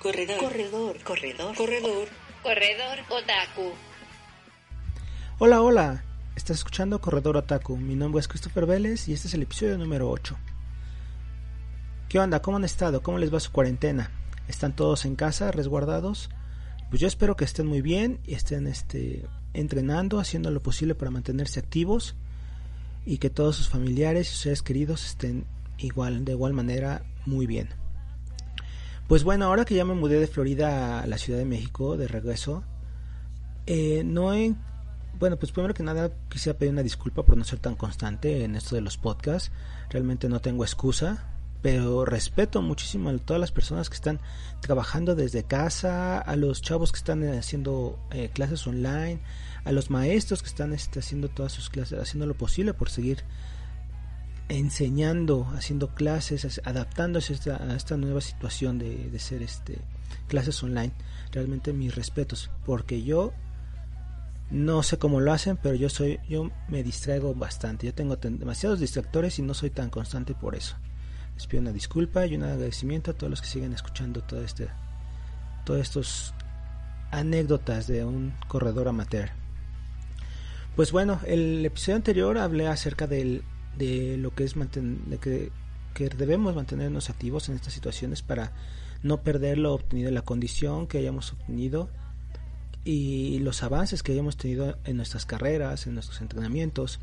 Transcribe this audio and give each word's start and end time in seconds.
Corredor, 0.00 0.38
corredor, 0.38 0.96
corredor, 1.04 1.56
corredor, 1.56 2.08
corredor 2.42 2.98
otaku. 3.10 3.72
Hola, 5.38 5.60
hola. 5.60 6.04
Estás 6.34 6.56
escuchando 6.56 7.02
Corredor 7.02 7.36
Otaku. 7.36 7.76
Mi 7.76 7.96
nombre 7.96 8.20
es 8.20 8.26
Christopher 8.26 8.64
Vélez 8.64 9.08
y 9.08 9.12
este 9.12 9.28
es 9.28 9.34
el 9.34 9.42
episodio 9.42 9.76
número 9.76 10.08
8. 10.08 10.38
¿Qué 12.08 12.18
onda? 12.18 12.40
¿Cómo 12.40 12.56
han 12.56 12.64
estado? 12.64 13.02
¿Cómo 13.02 13.18
les 13.18 13.32
va 13.32 13.40
su 13.40 13.52
cuarentena? 13.52 14.10
¿Están 14.48 14.74
todos 14.74 15.04
en 15.04 15.16
casa, 15.16 15.52
resguardados? 15.52 16.30
Pues 16.88 16.98
yo 17.02 17.06
espero 17.06 17.36
que 17.36 17.44
estén 17.44 17.66
muy 17.66 17.82
bien 17.82 18.20
y 18.24 18.32
estén 18.32 18.68
este, 18.68 19.26
entrenando, 19.52 20.18
haciendo 20.18 20.50
lo 20.50 20.62
posible 20.62 20.94
para 20.94 21.10
mantenerse 21.10 21.60
activos 21.60 22.16
y 23.04 23.18
que 23.18 23.28
todos 23.28 23.54
sus 23.54 23.68
familiares 23.68 24.28
y 24.28 24.30
sus 24.30 24.40
seres 24.40 24.62
queridos 24.62 25.04
estén 25.04 25.44
igual, 25.76 26.24
de 26.24 26.32
igual 26.32 26.54
manera, 26.54 27.04
muy 27.26 27.46
bien. 27.46 27.68
Pues 29.10 29.24
bueno, 29.24 29.46
ahora 29.46 29.64
que 29.64 29.74
ya 29.74 29.84
me 29.84 29.94
mudé 29.94 30.20
de 30.20 30.28
Florida 30.28 31.00
a 31.00 31.06
la 31.08 31.18
Ciudad 31.18 31.40
de 31.40 31.44
México 31.44 31.96
de 31.96 32.06
regreso, 32.06 32.62
eh, 33.66 34.04
no 34.04 34.32
he... 34.32 34.54
Bueno, 35.18 35.36
pues 35.36 35.50
primero 35.50 35.74
que 35.74 35.82
nada 35.82 36.12
quisiera 36.28 36.56
pedir 36.56 36.72
una 36.72 36.84
disculpa 36.84 37.24
por 37.24 37.36
no 37.36 37.42
ser 37.42 37.58
tan 37.58 37.74
constante 37.74 38.44
en 38.44 38.54
esto 38.54 38.76
de 38.76 38.82
los 38.82 38.98
podcasts. 38.98 39.50
Realmente 39.88 40.28
no 40.28 40.40
tengo 40.40 40.62
excusa, 40.62 41.26
pero 41.60 42.04
respeto 42.04 42.62
muchísimo 42.62 43.10
a 43.10 43.18
todas 43.18 43.40
las 43.40 43.50
personas 43.50 43.90
que 43.90 43.96
están 43.96 44.20
trabajando 44.60 45.16
desde 45.16 45.42
casa, 45.42 46.20
a 46.20 46.36
los 46.36 46.62
chavos 46.62 46.92
que 46.92 46.98
están 46.98 47.24
haciendo 47.36 47.98
eh, 48.12 48.30
clases 48.32 48.64
online, 48.64 49.18
a 49.64 49.72
los 49.72 49.90
maestros 49.90 50.40
que 50.40 50.48
están 50.50 50.72
este, 50.72 51.00
haciendo 51.00 51.28
todas 51.28 51.50
sus 51.50 51.68
clases, 51.68 51.98
haciendo 51.98 52.26
lo 52.26 52.34
posible 52.34 52.74
por 52.74 52.90
seguir 52.90 53.24
enseñando, 54.50 55.46
haciendo 55.54 55.94
clases, 55.94 56.60
adaptándose 56.64 57.34
a 57.52 57.74
esta, 57.76 57.96
nueva 57.96 58.20
situación 58.20 58.78
de, 58.78 59.16
ser 59.18 59.42
este 59.42 59.78
clases 60.26 60.62
online. 60.62 60.92
Realmente 61.30 61.72
mis 61.72 61.94
respetos, 61.94 62.50
porque 62.66 63.02
yo 63.02 63.32
no 64.50 64.82
sé 64.82 64.98
cómo 64.98 65.20
lo 65.20 65.32
hacen, 65.32 65.56
pero 65.56 65.76
yo 65.76 65.88
soy, 65.88 66.18
yo 66.28 66.50
me 66.68 66.82
distraigo 66.82 67.32
bastante. 67.32 67.86
Yo 67.86 67.94
tengo 67.94 68.16
demasiados 68.16 68.80
distractores 68.80 69.38
y 69.38 69.42
no 69.42 69.54
soy 69.54 69.70
tan 69.70 69.88
constante 69.88 70.34
por 70.34 70.56
eso. 70.56 70.76
Les 71.36 71.46
pido 71.46 71.62
una 71.62 71.72
disculpa 71.72 72.26
y 72.26 72.34
un 72.34 72.42
agradecimiento 72.42 73.12
a 73.12 73.14
todos 73.14 73.30
los 73.30 73.40
que 73.40 73.46
siguen 73.46 73.72
escuchando 73.72 74.20
todo 74.22 74.42
este, 74.42 74.68
todas 75.64 75.82
estas 75.82 76.34
anécdotas 77.12 77.86
de 77.86 78.04
un 78.04 78.34
corredor 78.48 78.88
amateur. 78.88 79.30
Pues 80.74 80.90
bueno, 80.90 81.20
el 81.24 81.64
episodio 81.64 81.96
anterior 81.96 82.36
hablé 82.36 82.66
acerca 82.66 83.06
del 83.06 83.44
de 83.76 84.16
lo 84.16 84.34
que 84.34 84.44
es 84.44 84.54
de 84.54 85.18
que, 85.18 85.50
que, 85.94 86.08
debemos 86.08 86.54
mantenernos 86.54 87.10
activos 87.10 87.48
en 87.48 87.56
estas 87.56 87.72
situaciones 87.72 88.22
para 88.22 88.52
no 89.02 89.22
perder 89.22 89.58
lo 89.58 89.74
obtenido, 89.74 90.10
la 90.10 90.22
condición 90.22 90.86
que 90.86 90.98
hayamos 90.98 91.32
obtenido 91.32 91.88
y 92.84 93.38
los 93.40 93.62
avances 93.62 94.02
que 94.02 94.12
hayamos 94.12 94.36
tenido 94.36 94.78
en 94.84 94.96
nuestras 94.96 95.26
carreras, 95.26 95.86
en 95.86 95.94
nuestros 95.94 96.20
entrenamientos 96.20 97.00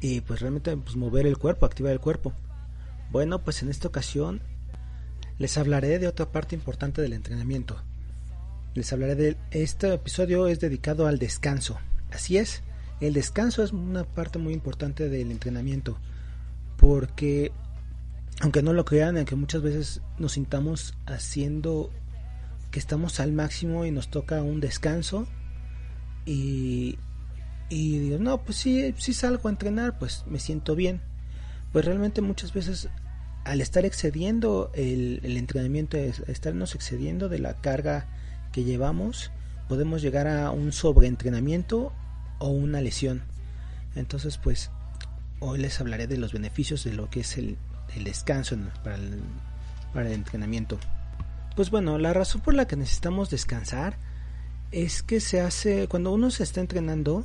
y 0.00 0.20
pues 0.20 0.40
realmente 0.40 0.76
pues, 0.76 0.96
mover 0.96 1.26
el 1.26 1.38
cuerpo, 1.38 1.66
activar 1.66 1.92
el 1.92 2.00
cuerpo. 2.00 2.32
Bueno, 3.10 3.42
pues 3.42 3.62
en 3.62 3.68
esta 3.68 3.88
ocasión 3.88 4.40
les 5.38 5.58
hablaré 5.58 5.98
de 5.98 6.08
otra 6.08 6.30
parte 6.30 6.54
importante 6.54 7.02
del 7.02 7.12
entrenamiento. 7.12 7.80
Les 8.74 8.92
hablaré 8.92 9.14
de 9.14 9.36
este 9.50 9.92
episodio 9.92 10.46
es 10.46 10.60
dedicado 10.60 11.06
al 11.06 11.18
descanso. 11.18 11.78
Así 12.10 12.38
es, 12.38 12.62
el 13.02 13.14
descanso 13.14 13.64
es 13.64 13.72
una 13.72 14.04
parte 14.04 14.38
muy 14.38 14.54
importante 14.54 15.08
del 15.08 15.32
entrenamiento 15.32 15.98
porque 16.76 17.52
aunque 18.40 18.62
no 18.62 18.72
lo 18.72 18.84
crean, 18.84 19.16
aunque 19.16 19.34
muchas 19.34 19.60
veces 19.60 20.02
nos 20.18 20.32
sintamos 20.32 20.94
haciendo 21.06 21.90
que 22.70 22.78
estamos 22.78 23.20
al 23.20 23.32
máximo 23.32 23.84
y 23.84 23.90
nos 23.90 24.08
toca 24.08 24.42
un 24.42 24.60
descanso 24.60 25.26
y, 26.24 26.98
y 27.68 27.98
digo, 27.98 28.18
no, 28.18 28.42
pues 28.44 28.58
sí, 28.58 28.94
sí 28.96 29.12
salgo 29.12 29.48
a 29.48 29.50
entrenar, 29.52 29.98
pues 29.98 30.24
me 30.26 30.38
siento 30.38 30.74
bien. 30.76 31.00
Pues 31.72 31.84
realmente 31.84 32.20
muchas 32.20 32.52
veces 32.52 32.88
al 33.44 33.60
estar 33.60 33.84
excediendo 33.84 34.70
el, 34.74 35.20
el 35.24 35.36
entrenamiento, 35.36 35.96
estarnos 35.96 36.74
excediendo 36.74 37.28
de 37.28 37.40
la 37.40 37.54
carga 37.60 38.06
que 38.52 38.64
llevamos, 38.64 39.32
podemos 39.68 40.02
llegar 40.02 40.28
a 40.28 40.50
un 40.50 40.70
sobreentrenamiento 40.72 41.92
o 42.42 42.48
una 42.48 42.80
lesión. 42.80 43.22
Entonces, 43.94 44.36
pues 44.36 44.70
hoy 45.38 45.58
les 45.58 45.80
hablaré 45.80 46.06
de 46.06 46.16
los 46.16 46.32
beneficios 46.32 46.84
de 46.84 46.92
lo 46.92 47.08
que 47.08 47.20
es 47.20 47.38
el, 47.38 47.56
descanso 48.04 48.56
para 48.82 48.96
el, 48.96 49.20
para 49.94 50.08
el 50.08 50.14
entrenamiento. 50.14 50.78
Pues 51.54 51.70
bueno, 51.70 51.98
la 51.98 52.12
razón 52.12 52.40
por 52.40 52.54
la 52.54 52.66
que 52.66 52.76
necesitamos 52.76 53.30
descansar 53.30 53.96
es 54.72 55.02
que 55.02 55.20
se 55.20 55.40
hace 55.40 55.86
cuando 55.86 56.12
uno 56.12 56.30
se 56.30 56.42
está 56.42 56.60
entrenando, 56.60 57.24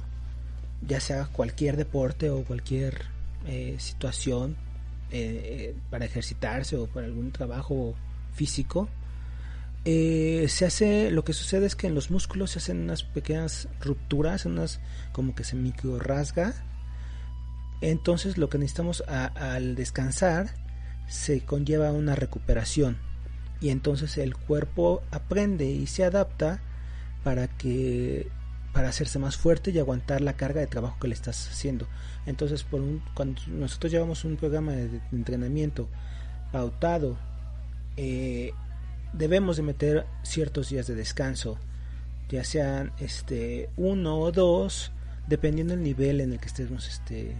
ya 0.86 1.00
sea 1.00 1.26
cualquier 1.26 1.78
deporte 1.78 2.30
o 2.30 2.44
cualquier 2.44 3.06
eh, 3.48 3.78
situación 3.80 4.56
eh, 5.12 5.76
para 5.90 6.06
ejercitarse 6.06 6.76
o 6.76 6.88
para 6.88 7.08
algún 7.08 7.32
trabajo 7.32 7.96
físico, 8.34 8.90
eh, 9.86 10.46
se 10.50 10.66
hace, 10.66 11.12
lo 11.12 11.24
que 11.24 11.34
sucede 11.34 11.66
es 11.66 11.76
que 11.76 11.88
en 11.88 11.96
los 11.96 12.12
músculos 12.12 12.52
se 12.52 12.60
hacen 12.60 12.82
unas 12.82 13.04
pequeñas 13.04 13.68
rupturas, 13.80 14.46
unas 14.46 14.80
como 15.12 15.36
que 15.36 15.44
se 15.44 15.56
micro 15.56 16.00
rasga. 16.00 16.54
Entonces 17.82 18.38
lo 18.38 18.50
que 18.50 18.58
necesitamos 18.58 19.04
al 19.08 19.76
descansar 19.76 20.50
se 21.08 21.42
conlleva 21.42 21.92
una 21.92 22.16
recuperación 22.16 22.98
y 23.62 23.70
entonces 23.70 24.18
el 24.18 24.36
cuerpo 24.36 25.04
aprende 25.12 25.66
y 25.66 25.88
se 25.88 26.04
adapta 26.04 26.62
para 27.24 27.48
que 27.48 28.30
para 28.74 28.90
hacerse 28.90 29.18
más 29.18 29.38
fuerte 29.38 29.72
y 29.72 29.80
aguantar 29.80 30.22
la 30.22 30.34
carga 30.34 30.62
de 30.62 30.68
trabajo 30.68 30.98
que 31.00 31.08
le 31.08 31.16
estás 31.16 31.50
haciendo. 31.50 31.88
Entonces, 32.28 32.64
por 32.64 32.80
un, 32.80 33.02
cuando 33.16 33.42
nosotros 33.48 33.92
llevamos 33.92 34.24
un 34.24 34.36
programa 34.36 34.74
de, 34.74 35.02
entrenamiento 35.12 35.90
pautado 36.52 37.18
eh, 37.96 38.52
debemos 39.14 39.58
de 39.58 39.64
meter 39.64 40.06
ciertos 40.24 40.70
días 40.70 40.88
de 40.88 40.96
descanso, 40.96 41.58
ya 42.30 42.44
sean 42.44 42.92
este 43.00 43.70
uno 43.78 44.20
o 44.20 44.32
dos, 44.32 44.92
dependiendo 45.28 45.74
del 45.74 45.84
nivel 45.84 46.22
en 46.22 46.34
el 46.34 46.40
que 46.40 46.48
estemos 46.48 46.88
este 46.88 47.36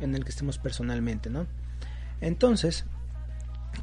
en 0.00 0.14
el 0.14 0.24
que 0.24 0.30
estemos 0.30 0.58
personalmente, 0.58 1.30
¿no? 1.30 1.46
Entonces, 2.20 2.84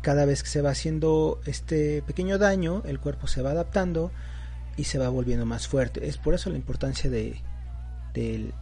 cada 0.02 0.26
vez 0.26 0.44
que 0.44 0.50
se 0.50 0.62
va 0.62 0.72
haciendo 0.72 1.42
este 1.46 2.02
pequeño 2.02 2.38
daño, 2.38 2.82
el 2.86 3.00
cuerpo 3.00 3.28
se 3.28 3.42
va 3.42 3.52
adaptando 3.52 4.12
y 4.78 4.86
se 4.86 4.98
va 4.98 5.10
volviendo 5.10 5.46
más 5.46 5.68
fuerte. 5.68 6.08
Es 6.08 6.18
por 6.18 6.34
eso 6.34 6.50
la 6.50 6.58
importancia 6.58 7.10
de, 7.10 7.42
del, 8.14 8.54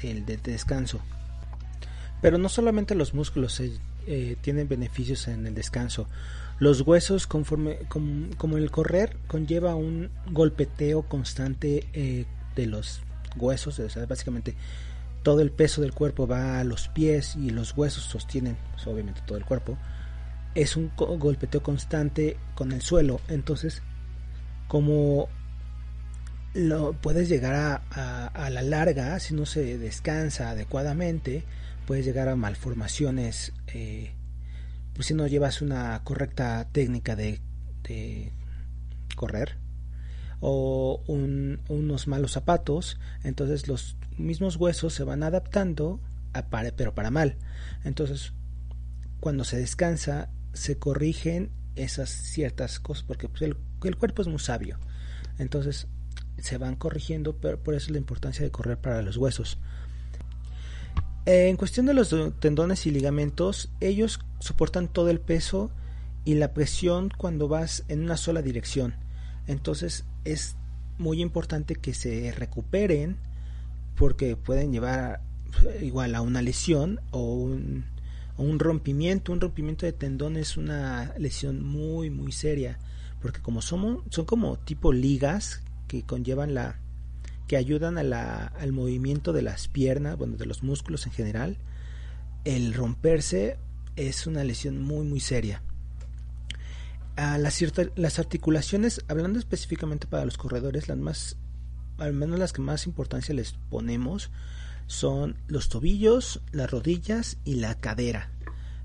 del, 0.00 0.24
descanso. 0.42 1.00
Pero 2.20 2.38
no 2.38 2.48
solamente 2.48 2.94
los 2.94 3.14
músculos 3.14 3.60
eh, 3.60 4.36
tienen 4.40 4.68
beneficios 4.68 5.28
en 5.28 5.46
el 5.46 5.54
descanso. 5.54 6.06
Los 6.58 6.82
huesos, 6.82 7.26
conforme 7.26 7.78
como, 7.88 8.56
el 8.56 8.70
correr, 8.70 9.16
conlleva 9.26 9.74
un 9.74 10.10
golpeteo 10.30 11.02
constante 11.02 11.88
eh, 11.92 12.26
de 12.54 12.66
los 12.66 13.02
huesos, 13.36 13.78
o 13.80 13.88
sea, 13.88 14.06
básicamente 14.06 14.54
todo 15.24 15.40
el 15.40 15.50
peso 15.50 15.80
del 15.80 15.92
cuerpo 15.92 16.28
va 16.28 16.60
a 16.60 16.64
los 16.64 16.88
pies 16.88 17.34
y 17.34 17.50
los 17.50 17.76
huesos 17.76 18.04
sostienen, 18.04 18.56
pues, 18.72 18.86
obviamente, 18.86 19.22
todo 19.26 19.38
el 19.38 19.44
cuerpo. 19.44 19.76
Es 20.54 20.76
un 20.76 20.92
golpeteo 20.94 21.62
constante 21.62 22.36
con 22.54 22.70
el 22.70 22.82
suelo, 22.82 23.20
entonces, 23.28 23.82
como 24.68 25.28
lo 26.52 26.92
puedes 26.92 27.28
llegar 27.28 27.54
a, 27.90 28.26
a, 28.28 28.50
la 28.50 28.62
larga, 28.62 29.18
si 29.18 29.34
no 29.34 29.44
se 29.44 29.76
descansa 29.76 30.50
adecuadamente, 30.50 31.42
puedes 31.84 32.04
llegar 32.04 32.28
a 32.28 32.36
malformaciones 32.36 33.52
eh, 33.66 34.12
pues 34.94 35.08
si 35.08 35.14
no 35.14 35.26
llevas 35.26 35.60
una 35.60 36.02
correcta 36.04 36.68
técnica 36.72 37.16
de, 37.16 37.40
correr 39.16 39.56
o 40.40 41.02
unos 41.06 42.08
malos 42.08 42.32
zapatos, 42.32 42.98
entonces 43.22 43.68
los 43.68 43.96
mismos 44.16 44.56
huesos 44.56 44.92
se 44.94 45.04
van 45.04 45.22
adaptando, 45.22 46.00
a 46.32 46.42
pero 46.76 46.94
para 46.94 47.10
mal. 47.10 47.36
Entonces, 47.84 48.32
cuando 49.20 49.44
se 49.44 49.56
descansa, 49.56 50.30
se 50.52 50.78
corrigen 50.78 51.50
esas 51.76 52.10
ciertas 52.10 52.78
cosas, 52.80 53.04
porque 53.04 53.28
pues, 53.28 53.42
el, 53.42 53.56
el, 53.84 53.96
cuerpo 53.96 54.22
es 54.22 54.28
muy 54.28 54.38
sabio. 54.38 54.78
Entonces 55.38 55.88
se 56.38 56.58
van 56.58 56.76
corrigiendo, 56.76 57.36
pero 57.38 57.62
por 57.62 57.74
eso 57.74 57.86
es 57.86 57.92
la 57.92 57.98
importancia 57.98 58.44
de 58.44 58.50
correr 58.50 58.78
para 58.78 59.02
los 59.02 59.16
huesos. 59.16 59.58
Eh, 61.26 61.48
en 61.48 61.56
cuestión 61.56 61.86
de 61.86 61.94
los 61.94 62.14
tendones 62.40 62.86
y 62.86 62.90
ligamentos, 62.90 63.70
ellos 63.80 64.20
soportan 64.40 64.88
todo 64.88 65.08
el 65.10 65.20
peso 65.20 65.70
y 66.24 66.34
la 66.34 66.52
presión 66.52 67.10
cuando 67.16 67.48
vas 67.48 67.84
en 67.88 68.02
una 68.02 68.16
sola 68.16 68.42
dirección. 68.42 68.94
Entonces 69.46 70.04
es 70.24 70.56
muy 70.98 71.20
importante 71.20 71.74
que 71.74 71.94
se 71.94 72.32
recuperen 72.32 73.16
porque 73.96 74.36
pueden 74.36 74.72
llevar 74.72 75.20
igual 75.80 76.14
a 76.14 76.20
una 76.20 76.42
lesión 76.42 77.00
o 77.10 77.34
un, 77.34 77.84
un 78.36 78.58
rompimiento. 78.58 79.32
Un 79.32 79.40
rompimiento 79.40 79.86
de 79.86 79.92
tendón 79.92 80.36
es 80.36 80.56
una 80.56 81.14
lesión 81.18 81.64
muy 81.64 82.10
muy 82.10 82.32
seria 82.32 82.78
porque 83.24 83.40
como 83.40 83.62
somos, 83.62 84.02
son 84.10 84.26
como 84.26 84.58
tipo 84.58 84.92
ligas 84.92 85.62
que 85.88 86.02
conllevan 86.02 86.52
la 86.52 86.78
que 87.46 87.56
ayudan 87.56 87.98
a 87.98 88.02
la, 88.02 88.46
al 88.46 88.72
movimiento 88.72 89.32
de 89.32 89.42
las 89.42 89.68
piernas, 89.68 90.16
bueno, 90.16 90.36
de 90.36 90.46
los 90.46 90.62
músculos 90.62 91.06
en 91.06 91.12
general, 91.12 91.58
el 92.44 92.74
romperse 92.74 93.58
es 93.96 94.26
una 94.26 94.44
lesión 94.44 94.80
muy, 94.80 95.06
muy 95.06 95.20
seria. 95.20 95.62
A 97.16 97.38
las, 97.38 97.62
las 97.96 98.18
articulaciones, 98.18 99.04
hablando 99.08 99.38
específicamente 99.38 100.06
para 100.06 100.24
los 100.24 100.36
corredores, 100.36 100.88
las 100.88 100.98
más, 100.98 101.36
al 101.98 102.12
menos 102.12 102.38
las 102.38 102.52
que 102.52 102.62
más 102.62 102.86
importancia 102.86 103.34
les 103.34 103.52
ponemos, 103.70 104.30
son 104.86 105.36
los 105.46 105.68
tobillos, 105.68 106.40
las 106.52 106.70
rodillas 106.70 107.38
y 107.44 107.56
la 107.56 107.76
cadera. 107.76 108.30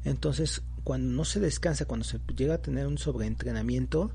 Entonces, 0.03 0.61
cuando 0.83 1.11
no 1.11 1.25
se 1.25 1.39
descansa, 1.39 1.85
cuando 1.85 2.05
se 2.05 2.19
llega 2.35 2.55
a 2.55 2.61
tener 2.61 2.87
un 2.87 2.97
sobreentrenamiento, 2.97 4.11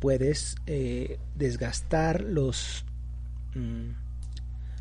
puedes 0.00 0.56
eh, 0.66 1.18
desgastar 1.34 2.22
los 2.22 2.84
Mm, 3.58 3.94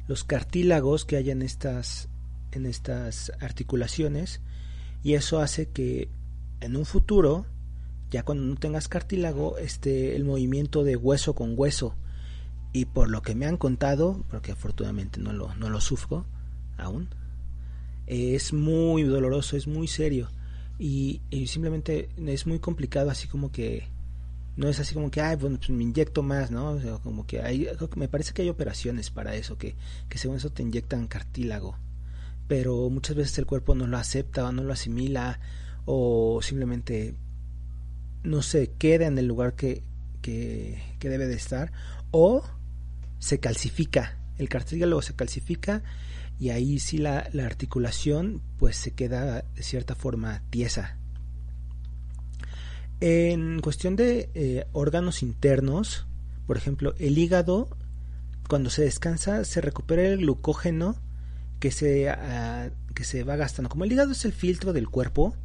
los 0.08 0.24
cartílagos 0.24 1.04
que 1.04 1.18
hay 1.18 1.32
en 1.32 1.42
estas, 1.42 2.10
en 2.52 2.66
estas 2.66 3.32
articulaciones 3.42 4.40
y 5.04 5.14
eso 5.14 5.40
hace 5.40 5.70
que 5.70 6.10
en 6.62 6.76
un 6.76 6.86
futuro, 6.86 7.46
ya 8.12 8.24
cuando 8.24 8.44
no 8.46 8.56
tengas 8.56 8.88
cartílago, 8.88 9.58
esté 9.58 10.16
el 10.16 10.24
movimiento 10.24 10.84
de 10.84 10.96
hueso 10.96 11.34
con 11.36 11.54
hueso. 11.58 11.96
Y 12.74 12.86
por 12.86 13.10
lo 13.10 13.22
que 13.22 13.36
me 13.36 13.46
han 13.46 13.58
contado, 13.58 14.24
porque 14.30 14.52
afortunadamente 14.52 15.20
no 15.20 15.34
lo, 15.34 15.54
no 15.56 15.70
lo 15.70 15.82
sufro 15.82 16.26
aún, 16.78 17.10
es 18.06 18.54
muy 18.54 19.04
doloroso, 19.04 19.58
es 19.58 19.68
muy 19.68 19.88
serio. 19.88 20.30
Y, 20.80 21.22
y 21.30 21.48
simplemente 21.48 22.10
es 22.18 22.46
muy 22.46 22.60
complicado 22.60 23.10
así 23.10 23.28
como 23.28 23.52
que 23.52 23.88
no 24.58 24.68
es 24.68 24.80
así 24.80 24.96
como 24.96 25.12
que, 25.12 25.22
ay, 25.22 25.36
bueno, 25.36 25.58
pues 25.58 25.70
me 25.70 25.84
inyecto 25.84 26.24
más, 26.24 26.50
¿no? 26.50 26.72
O 26.72 27.00
como 27.02 27.28
que 27.28 27.42
hay, 27.44 27.68
me 27.96 28.08
parece 28.08 28.34
que 28.34 28.42
hay 28.42 28.50
operaciones 28.50 29.12
para 29.12 29.36
eso, 29.36 29.58
que, 29.58 29.76
que 30.10 30.18
según 30.18 30.38
eso 30.38 30.50
te 30.50 30.64
inyectan 30.64 31.08
cartílago. 31.08 31.78
Pero 32.48 32.90
muchas 32.90 33.16
veces 33.16 33.38
el 33.38 33.46
cuerpo 33.46 33.76
no 33.76 33.86
lo 33.86 33.98
acepta 33.98 34.46
o 34.46 34.52
no 34.52 34.64
lo 34.64 34.74
asimila 34.74 35.40
o 35.86 36.42
simplemente, 36.42 37.14
no 38.24 38.42
sé, 38.42 38.72
queda 38.80 39.06
en 39.06 39.20
el 39.20 39.28
lugar 39.28 39.54
que, 39.54 39.84
que, 40.24 40.82
que 40.98 41.10
debe 41.10 41.28
de 41.28 41.36
estar 41.36 41.72
o 42.10 42.44
se 43.20 43.40
calcifica, 43.40 44.18
el 44.40 44.50
cartílago 44.50 45.02
se 45.04 45.16
calcifica 45.16 45.84
y 46.40 46.50
ahí 46.50 46.80
sí 46.80 46.98
la, 46.98 47.30
la 47.32 47.46
articulación 47.46 48.42
pues 48.58 48.76
se 48.76 48.92
queda 48.92 49.44
de 49.56 49.64
cierta 49.64 49.94
forma 49.96 50.42
tiesa 50.50 50.98
en 53.00 53.60
cuestión 53.60 53.96
de 53.96 54.30
eh, 54.34 54.66
órganos 54.72 55.22
internos, 55.22 56.08
por 56.48 56.58
ejemplo, 56.58 56.96
el 56.98 57.18
hígado, 57.18 57.70
cuando 58.48 58.70
se 58.70 58.84
descansa, 58.84 59.44
se 59.44 59.62
recupera 59.62 60.04
el 60.04 60.20
glucógeno 60.20 60.96
que 61.60 61.72
se, 61.72 62.10
ah, 62.10 62.70
que 62.96 63.04
se 63.04 63.24
va 63.24 63.36
gastando. 63.36 63.70
Como 63.70 63.84
el 63.84 63.92
hígado 63.92 64.12
es 64.12 64.26
el 64.26 64.34
filtro 64.34 64.74
del 64.74 64.90
cuerpo, 64.90 65.36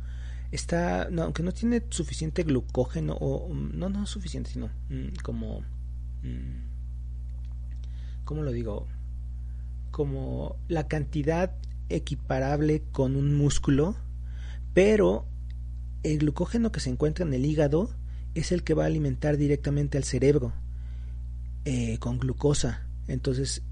está, 0.51 1.09
aunque 1.19 1.43
no 1.43 1.53
tiene 1.53 1.83
suficiente 1.91 2.45
glucógeno, 2.45 3.17
o 3.21 3.53
no, 3.53 3.89
no 3.89 4.07
suficiente, 4.07 4.51
sino 4.51 4.71
mm, 4.89 5.17
como, 5.23 5.61
mm, 6.23 8.25
¿cómo 8.25 8.43
lo 8.43 8.53
digo? 8.53 8.87
Como 9.91 10.57
la 10.69 10.89
cantidad 10.89 11.55
equiparable 11.89 12.83
con 12.93 13.17
un 13.17 13.37
músculo, 13.37 13.97
pero 14.73 15.27
el 16.03 16.19
glucógeno 16.19 16.73
que 16.73 16.81
se 16.81 16.91
encuentra 16.91 17.25
en 17.25 17.33
el 17.33 17.45
hígado 17.45 17.91
es 18.35 18.53
el 18.53 18.65
que 18.65 18.75
va 18.75 18.85
a 18.85 18.87
alimentar 18.87 19.37
directamente 19.37 19.99
al 19.99 20.05
cerebro 20.05 20.53
eh, 21.65 21.99
con 21.99 22.19
glucosa. 22.19 22.87
Entonces, 23.07 23.63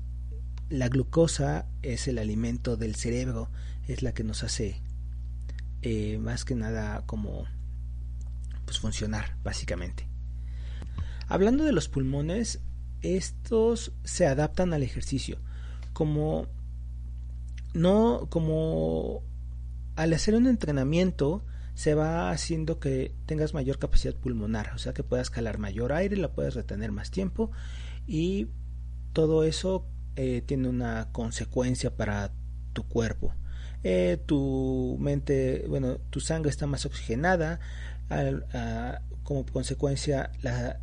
la 0.69 0.89
glucosa 0.89 1.67
es 1.83 2.09
el 2.09 2.19
alimento 2.19 2.77
del 2.77 2.95
cerebro, 2.95 3.51
es 3.89 4.03
la 4.03 4.13
que 4.13 4.25
nos 4.25 4.45
hace 4.45 4.81
eh, 5.83 6.19
más 6.19 6.45
que 6.45 6.55
nada 6.55 7.05
como 7.07 7.47
pues 8.65 8.79
funcionar 8.79 9.37
básicamente. 9.43 10.07
Hablando 11.27 11.65
de 11.65 11.73
los 11.73 11.89
pulmones, 11.89 12.61
estos 13.03 13.93
se 14.05 14.27
adaptan 14.27 14.73
al 14.73 14.83
ejercicio. 14.83 15.39
Como 15.93 16.47
no 17.73 18.27
como 18.31 19.23
al 19.97 20.13
hacer 20.13 20.35
un 20.35 20.47
entrenamiento 20.47 21.45
se 21.75 21.95
va 21.95 22.31
haciendo 22.31 22.79
que 22.79 23.15
tengas 23.27 23.55
mayor 23.55 23.79
capacidad 23.79 24.15
pulmonar, 24.15 24.73
o 24.75 24.79
sea 24.79 24.93
que 24.93 25.03
puedas 25.03 25.31
calar 25.31 25.59
mayor 25.59 25.93
aire, 25.93 26.17
la 26.17 26.33
puedes 26.33 26.55
retener 26.55 26.93
más 26.93 27.11
tiempo 27.11 27.51
y 28.07 28.49
todo 29.13 29.45
eso 29.45 29.87
eh, 30.17 30.43
tiene 30.45 30.69
una 30.69 31.11
consecuencia 31.13 31.97
para 31.97 32.33
tu 32.73 32.87
cuerpo. 32.89 33.35
Eh, 33.83 34.19
tu 34.27 34.99
mente, 35.01 35.65
bueno, 35.69 35.99
tu 36.11 36.21
sangre 36.21 36.51
está 36.51 36.67
más 36.67 36.85
oxigenada, 36.85 37.61
como 39.23 39.47
consecuencia 39.47 40.33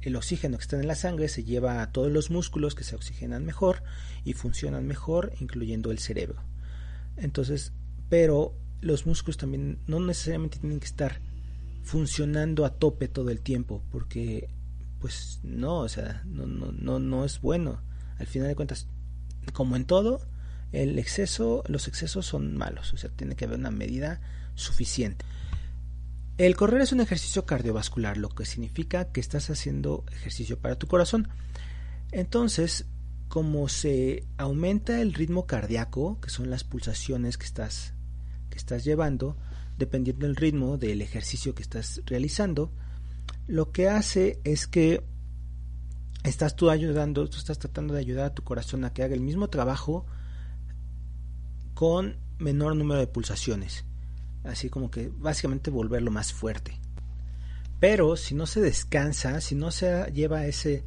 el 0.01 0.15
oxígeno 0.15 0.57
que 0.57 0.61
está 0.61 0.79
en 0.79 0.87
la 0.87 0.95
sangre 0.95 1.27
se 1.27 1.43
lleva 1.43 1.81
a 1.81 1.91
todos 1.91 2.09
los 2.09 2.31
músculos 2.31 2.73
que 2.73 2.85
se 2.85 2.95
oxigenan 2.95 3.43
mejor 3.45 3.83
y 4.23 4.31
funcionan 4.33 4.87
mejor, 4.87 5.33
incluyendo 5.41 5.91
el 5.91 5.99
cerebro. 5.99 6.41
Entonces, 7.17 7.73
pero 8.07 8.55
los 8.81 9.05
músculos 9.05 9.37
también 9.37 9.79
no 9.87 9.99
necesariamente 9.99 10.59
tienen 10.59 10.79
que 10.79 10.85
estar 10.85 11.19
funcionando 11.83 12.65
a 12.65 12.71
tope 12.71 13.07
todo 13.07 13.29
el 13.29 13.41
tiempo, 13.41 13.83
porque 13.91 14.49
pues 14.99 15.39
no, 15.43 15.79
o 15.79 15.89
sea, 15.89 16.23
no, 16.25 16.45
no, 16.45 16.71
no, 16.71 16.99
no 16.99 17.25
es 17.25 17.39
bueno. 17.41 17.81
Al 18.19 18.27
final 18.27 18.47
de 18.47 18.55
cuentas, 18.55 18.87
como 19.53 19.75
en 19.75 19.85
todo, 19.85 20.21
el 20.71 20.99
exceso, 20.99 21.63
los 21.67 21.87
excesos 21.87 22.25
son 22.25 22.57
malos, 22.57 22.93
o 22.93 22.97
sea, 22.97 23.09
tiene 23.09 23.35
que 23.35 23.45
haber 23.45 23.59
una 23.59 23.71
medida 23.71 24.21
suficiente. 24.55 25.25
El 26.37 26.55
correr 26.55 26.81
es 26.81 26.91
un 26.91 26.99
ejercicio 26.99 27.45
cardiovascular, 27.45 28.17
lo 28.17 28.29
que 28.29 28.45
significa 28.45 29.11
que 29.11 29.19
estás 29.19 29.49
haciendo 29.49 30.03
ejercicio 30.11 30.59
para 30.59 30.75
tu 30.75 30.87
corazón. 30.87 31.29
Entonces, 32.11 32.85
como 33.27 33.69
se 33.69 34.23
aumenta 34.37 35.01
el 35.01 35.13
ritmo 35.13 35.47
cardíaco, 35.47 36.19
que 36.21 36.29
son 36.29 36.49
las 36.49 36.63
pulsaciones 36.63 37.37
que 37.37 37.45
estás 37.45 37.93
estás 38.57 38.83
llevando, 38.83 39.37
dependiendo 39.77 40.25
del 40.25 40.35
ritmo 40.35 40.77
del 40.77 41.01
ejercicio 41.01 41.55
que 41.55 41.63
estás 41.63 42.01
realizando, 42.05 42.71
lo 43.47 43.71
que 43.71 43.89
hace 43.89 44.39
es 44.43 44.67
que 44.67 45.03
estás 46.23 46.55
tú 46.55 46.69
ayudando, 46.69 47.29
tú 47.29 47.37
estás 47.37 47.59
tratando 47.59 47.93
de 47.93 48.01
ayudar 48.01 48.25
a 48.25 48.33
tu 48.33 48.43
corazón 48.43 48.83
a 48.83 48.93
que 48.93 49.03
haga 49.03 49.15
el 49.15 49.21
mismo 49.21 49.49
trabajo 49.49 50.05
con 51.73 52.17
menor 52.39 52.75
número 52.75 52.99
de 52.99 53.07
pulsaciones. 53.07 53.85
Así 54.43 54.69
como 54.69 54.89
que 54.91 55.09
básicamente 55.09 55.71
volverlo 55.71 56.11
más 56.11 56.33
fuerte. 56.33 56.79
Pero 57.79 58.15
si 58.15 58.33
no 58.33 58.47
se 58.47 58.61
descansa, 58.61 59.39
si 59.41 59.55
no 59.55 59.71
se 59.71 60.11
lleva 60.11 60.45
ese, 60.45 60.83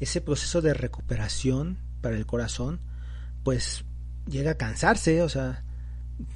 ese 0.00 0.20
proceso 0.20 0.60
de 0.60 0.74
recuperación 0.74 1.78
para 2.00 2.16
el 2.16 2.26
corazón, 2.26 2.80
pues 3.44 3.84
llega 4.26 4.52
a 4.52 4.56
cansarse, 4.56 5.22
o 5.22 5.28
sea, 5.28 5.64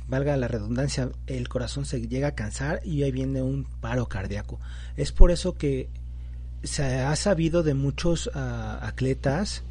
valga 0.09 0.37
la 0.37 0.49
redundancia, 0.49 1.11
el 1.27 1.49
corazón 1.49 1.85
se 1.85 2.07
llega 2.07 2.29
a 2.29 2.35
cansar 2.35 2.81
y 2.85 3.03
ahí 3.03 3.13
viene 3.13 3.43
un 3.43 3.65
paro 3.81 4.07
cardíaco. 4.09 4.61
Es 4.97 5.13
por 5.13 5.31
eso 5.31 5.55
que 5.55 5.89
se 6.63 7.01
ha 7.01 7.17
sabido 7.17 7.63
de 7.63 7.75
muchos 7.75 8.31
ah, 8.35 8.79
atletas 8.83 9.63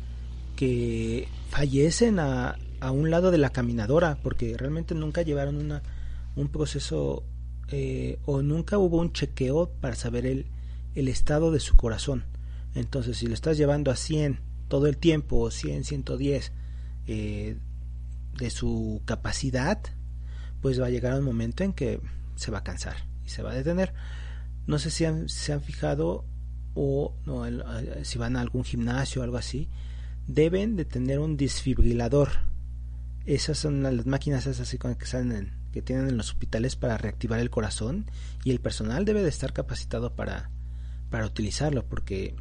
que 0.56 1.28
fallecen 1.50 2.20
a, 2.20 2.58
a, 2.80 2.92
un 2.92 3.10
lado 3.10 3.32
de 3.32 3.38
la 3.38 3.52
caminadora 3.52 4.18
porque 4.22 4.56
realmente 4.58 4.94
nunca 4.94 5.22
llevaron 5.22 5.58
una, 5.58 5.82
un 6.36 6.50
proceso 6.50 7.24
eh, 7.70 8.20
o 8.26 8.42
nunca 8.42 8.78
hubo 8.78 8.98
un 8.98 9.14
chequeo 9.14 9.70
para 9.80 9.96
saber 9.96 10.26
el, 10.26 10.46
el 10.96 11.08
estado 11.08 11.52
de 11.52 11.60
su 11.60 11.76
corazón. 11.76 12.26
Entonces, 12.76 13.18
si 13.18 13.28
lo 13.28 13.34
estás 13.34 13.58
llevando 13.58 13.92
a 13.92 13.96
100 13.96 14.40
todo 14.68 14.88
el 14.88 14.98
tiempo, 14.98 15.38
o 15.38 15.52
100, 15.52 15.84
110 15.84 16.52
eh, 17.08 17.58
de 18.38 18.50
su 18.50 19.02
capacidad, 19.06 19.80
pues 20.62 20.82
va 20.82 20.88
a 20.88 20.90
llegar 20.90 21.18
un 21.18 21.26
momento 21.26 21.64
en 21.64 21.74
que 21.74 22.00
se 22.36 22.52
va 22.52 22.60
a 22.60 22.64
cansar 22.64 22.96
y 23.26 23.30
se 23.30 23.42
va 23.42 23.52
a 23.52 23.56
detener. 23.56 23.94
no 24.68 24.80
sé 24.80 24.92
si 24.92 25.06
se 25.28 25.54
han 25.54 25.62
fijado 25.62 26.26
o 26.74 27.16
no, 27.26 27.44
si 28.04 28.18
van 28.18 28.36
a 28.36 28.42
algún 28.42 28.64
gimnasio 28.64 29.22
o 29.22 29.24
algo 29.24 29.38
así, 29.38 29.70
deben 30.28 30.76
de 30.76 30.86
tener 30.86 31.20
un 31.20 31.38
desfibrilador. 31.38 32.30
Esas 33.26 33.58
son 33.58 33.84
las 33.84 34.06
máquinas 34.06 34.48
esas 34.48 34.62
así 34.62 34.78
que 34.78 35.06
salen 35.06 35.62
que 35.72 35.82
tienen 35.82 36.10
en 36.10 36.18
los 36.18 36.30
hospitales 36.30 36.76
para 36.76 36.98
reactivar 36.98 37.40
el 37.40 37.50
corazón 37.50 38.06
y 38.44 38.52
el 38.52 38.60
personal 38.60 39.06
debe 39.06 39.24
de 39.24 39.30
estar 39.30 39.54
capacitado 39.54 40.16
para, 40.16 40.50
para 41.10 41.26
utilizarlo 41.26 41.86
porque 41.86 42.36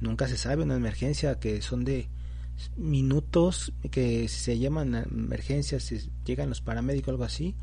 nunca 0.00 0.28
se 0.28 0.36
sabe 0.38 0.62
una 0.62 0.76
emergencia 0.76 1.38
que 1.38 1.60
son 1.60 1.84
de 1.84 2.08
minutos 2.76 3.72
que 3.90 4.28
si 4.28 4.40
se 4.40 4.58
llaman 4.58 4.94
emergencias 4.94 5.84
si 5.84 6.10
llegan 6.24 6.48
los 6.48 6.60
paramédicos 6.60 7.08
o 7.08 7.10
algo 7.12 7.24
así 7.24 7.56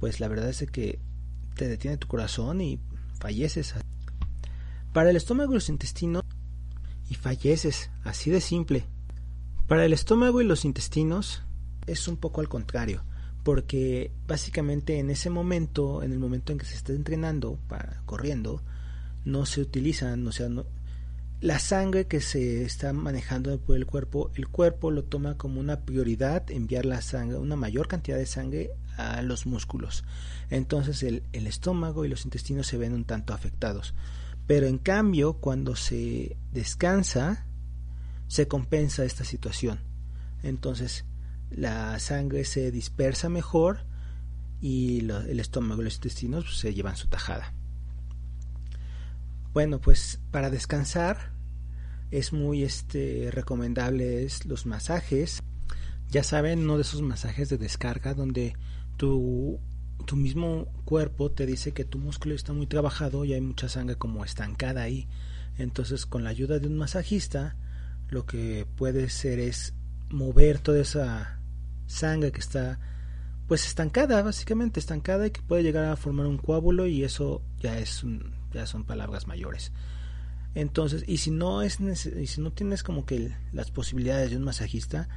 pues 0.00 0.20
la 0.20 0.28
verdad 0.28 0.48
es 0.48 0.64
que 0.70 0.98
te 1.54 1.68
detiene 1.68 1.96
tu 1.96 2.08
corazón 2.08 2.60
y 2.60 2.78
falleces. 3.20 3.74
Para 4.92 5.10
el 5.10 5.16
estómago 5.16 5.52
y 5.52 5.54
los 5.54 5.68
intestinos 5.68 6.24
y 7.08 7.14
falleces 7.14 7.90
así 8.02 8.30
de 8.30 8.40
simple. 8.40 8.84
Para 9.66 9.84
el 9.84 9.92
estómago 9.92 10.40
y 10.40 10.44
los 10.44 10.64
intestinos 10.64 11.42
es 11.86 12.06
un 12.08 12.16
poco 12.16 12.40
al 12.40 12.48
contrario 12.48 13.04
porque 13.44 14.10
básicamente 14.26 14.98
en 14.98 15.10
ese 15.10 15.28
momento, 15.28 16.02
en 16.02 16.12
el 16.12 16.18
momento 16.18 16.52
en 16.52 16.58
que 16.58 16.64
se 16.64 16.74
está 16.74 16.92
entrenando, 16.92 17.58
para, 17.68 18.02
corriendo, 18.06 18.62
no 19.26 19.44
se 19.44 19.60
utilizan, 19.60 20.26
o 20.26 20.32
sea, 20.32 20.48
no, 20.48 20.64
la 21.44 21.58
sangre 21.58 22.06
que 22.06 22.22
se 22.22 22.64
está 22.64 22.94
manejando 22.94 23.60
por 23.60 23.76
el 23.76 23.84
cuerpo, 23.84 24.30
el 24.34 24.48
cuerpo 24.48 24.90
lo 24.90 25.04
toma 25.04 25.36
como 25.36 25.60
una 25.60 25.82
prioridad 25.82 26.50
enviar 26.50 26.86
la 26.86 27.02
sangre, 27.02 27.36
una 27.36 27.54
mayor 27.54 27.86
cantidad 27.86 28.16
de 28.16 28.24
sangre 28.24 28.70
a 28.96 29.20
los 29.20 29.44
músculos. 29.44 30.04
Entonces 30.48 31.02
el, 31.02 31.22
el 31.34 31.46
estómago 31.46 32.06
y 32.06 32.08
los 32.08 32.24
intestinos 32.24 32.66
se 32.66 32.78
ven 32.78 32.94
un 32.94 33.04
tanto 33.04 33.34
afectados. 33.34 33.92
Pero 34.46 34.66
en 34.66 34.78
cambio, 34.78 35.34
cuando 35.34 35.76
se 35.76 36.38
descansa, 36.50 37.44
se 38.26 38.48
compensa 38.48 39.04
esta 39.04 39.26
situación. 39.26 39.80
Entonces, 40.42 41.04
la 41.50 41.98
sangre 41.98 42.46
se 42.46 42.70
dispersa 42.70 43.28
mejor 43.28 43.80
y 44.62 45.00
el 45.00 45.40
estómago 45.40 45.82
y 45.82 45.84
los 45.84 45.96
intestinos 45.96 46.44
pues, 46.44 46.56
se 46.56 46.72
llevan 46.72 46.96
su 46.96 47.08
tajada. 47.08 47.52
Bueno, 49.52 49.78
pues 49.78 50.20
para 50.30 50.48
descansar 50.48 51.33
es 52.14 52.32
muy 52.32 52.62
este 52.62 53.28
recomendable 53.32 54.28
los 54.46 54.66
masajes. 54.66 55.42
Ya 56.10 56.22
saben, 56.22 56.60
uno 56.60 56.76
de 56.76 56.82
esos 56.82 57.02
masajes 57.02 57.48
de 57.48 57.58
descarga 57.58 58.14
donde 58.14 58.54
tu, 58.96 59.58
tu 60.06 60.14
mismo 60.14 60.68
cuerpo 60.84 61.32
te 61.32 61.44
dice 61.44 61.72
que 61.72 61.84
tu 61.84 61.98
músculo 61.98 62.36
está 62.36 62.52
muy 62.52 62.68
trabajado 62.68 63.24
y 63.24 63.32
hay 63.32 63.40
mucha 63.40 63.68
sangre 63.68 63.96
como 63.96 64.24
estancada 64.24 64.82
ahí. 64.82 65.08
Entonces, 65.58 66.06
con 66.06 66.22
la 66.22 66.30
ayuda 66.30 66.60
de 66.60 66.68
un 66.68 66.76
masajista, 66.76 67.56
lo 68.10 68.26
que 68.26 68.64
puede 68.76 69.10
ser 69.10 69.40
es 69.40 69.74
mover 70.08 70.60
toda 70.60 70.82
esa 70.82 71.40
sangre 71.88 72.30
que 72.30 72.40
está 72.40 72.78
pues 73.48 73.66
estancada, 73.66 74.22
básicamente 74.22 74.78
estancada 74.78 75.26
y 75.26 75.32
que 75.32 75.42
puede 75.42 75.64
llegar 75.64 75.86
a 75.86 75.96
formar 75.96 76.26
un 76.26 76.38
coágulo 76.38 76.86
y 76.86 77.02
eso 77.02 77.42
ya 77.58 77.76
es 77.76 78.04
ya 78.52 78.66
son 78.68 78.84
palabras 78.84 79.26
mayores. 79.26 79.72
Entonces, 80.54 81.04
y 81.06 81.18
si 81.18 81.30
no 81.30 81.62
es 81.62 81.80
y 81.80 82.26
si 82.26 82.40
no 82.40 82.52
tienes 82.52 82.82
como 82.82 83.04
que 83.06 83.34
las 83.52 83.70
posibilidades 83.70 84.30
de 84.30 84.36
un 84.36 84.44
masajista, 84.44 85.08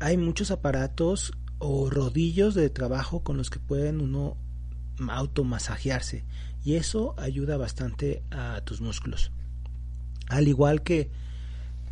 hay 0.00 0.16
muchos 0.16 0.50
aparatos 0.50 1.32
o 1.58 1.88
rodillos 1.88 2.54
de 2.54 2.68
trabajo 2.68 3.20
con 3.20 3.36
los 3.36 3.48
que 3.48 3.60
pueden 3.60 4.00
uno 4.00 4.36
automasajearse 5.08 6.24
y 6.64 6.74
eso 6.74 7.14
ayuda 7.18 7.56
bastante 7.56 8.22
a 8.30 8.60
tus 8.62 8.80
músculos. 8.80 9.30
Al 10.28 10.48
igual 10.48 10.82
que 10.82 11.10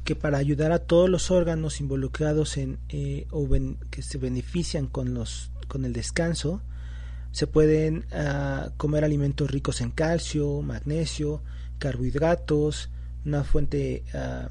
que 0.04 0.14
para 0.14 0.37
ayudar 0.37 0.71
a 0.71 0.81
todos 0.81 1.09
los 1.09 1.31
órganos 1.31 1.81
involucrados 1.81 2.59
en 2.59 2.78
eh, 2.90 3.26
o 3.31 3.49
que 3.90 4.02
se 4.02 4.19
benefician 4.19 4.87
con 4.87 5.14
los 5.14 5.50
con 5.66 5.87
el 5.87 5.95
descanso 5.95 6.61
se 7.33 7.47
pueden 7.47 8.04
ah, 8.12 8.71
comer 8.76 9.02
alimentos 9.04 9.50
ricos 9.50 9.81
en 9.81 9.90
calcio, 9.90 10.62
magnesio, 10.62 11.43
carbohidratos, 11.78 12.90
una 13.25 13.45
fuente 13.45 14.04
ah, 14.14 14.49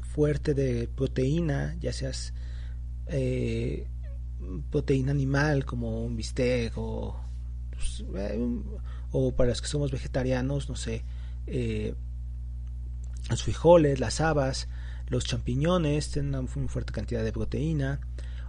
fuerte 0.00 0.54
de 0.54 0.88
proteína, 0.88 1.76
ya 1.80 1.92
seas 1.92 2.34
eh, 3.06 3.88
proteína 4.70 5.10
animal 5.10 5.64
como 5.64 6.04
un 6.04 6.16
bistec 6.16 6.72
o, 6.76 7.20
pues, 7.70 8.04
eh, 8.16 8.38
o 9.10 9.34
para 9.34 9.50
los 9.50 9.60
que 9.60 9.68
somos 9.68 9.90
vegetarianos, 9.90 10.68
no 10.68 10.76
sé, 10.76 11.04
los 13.30 13.42
frijoles, 13.42 14.00
las 14.00 14.20
habas, 14.20 14.68
los 15.08 15.24
champiñones 15.24 16.10
tienen 16.10 16.34
una 16.34 16.68
fuerte 16.68 16.92
cantidad 16.92 17.22
de 17.22 17.32
proteína. 17.32 18.00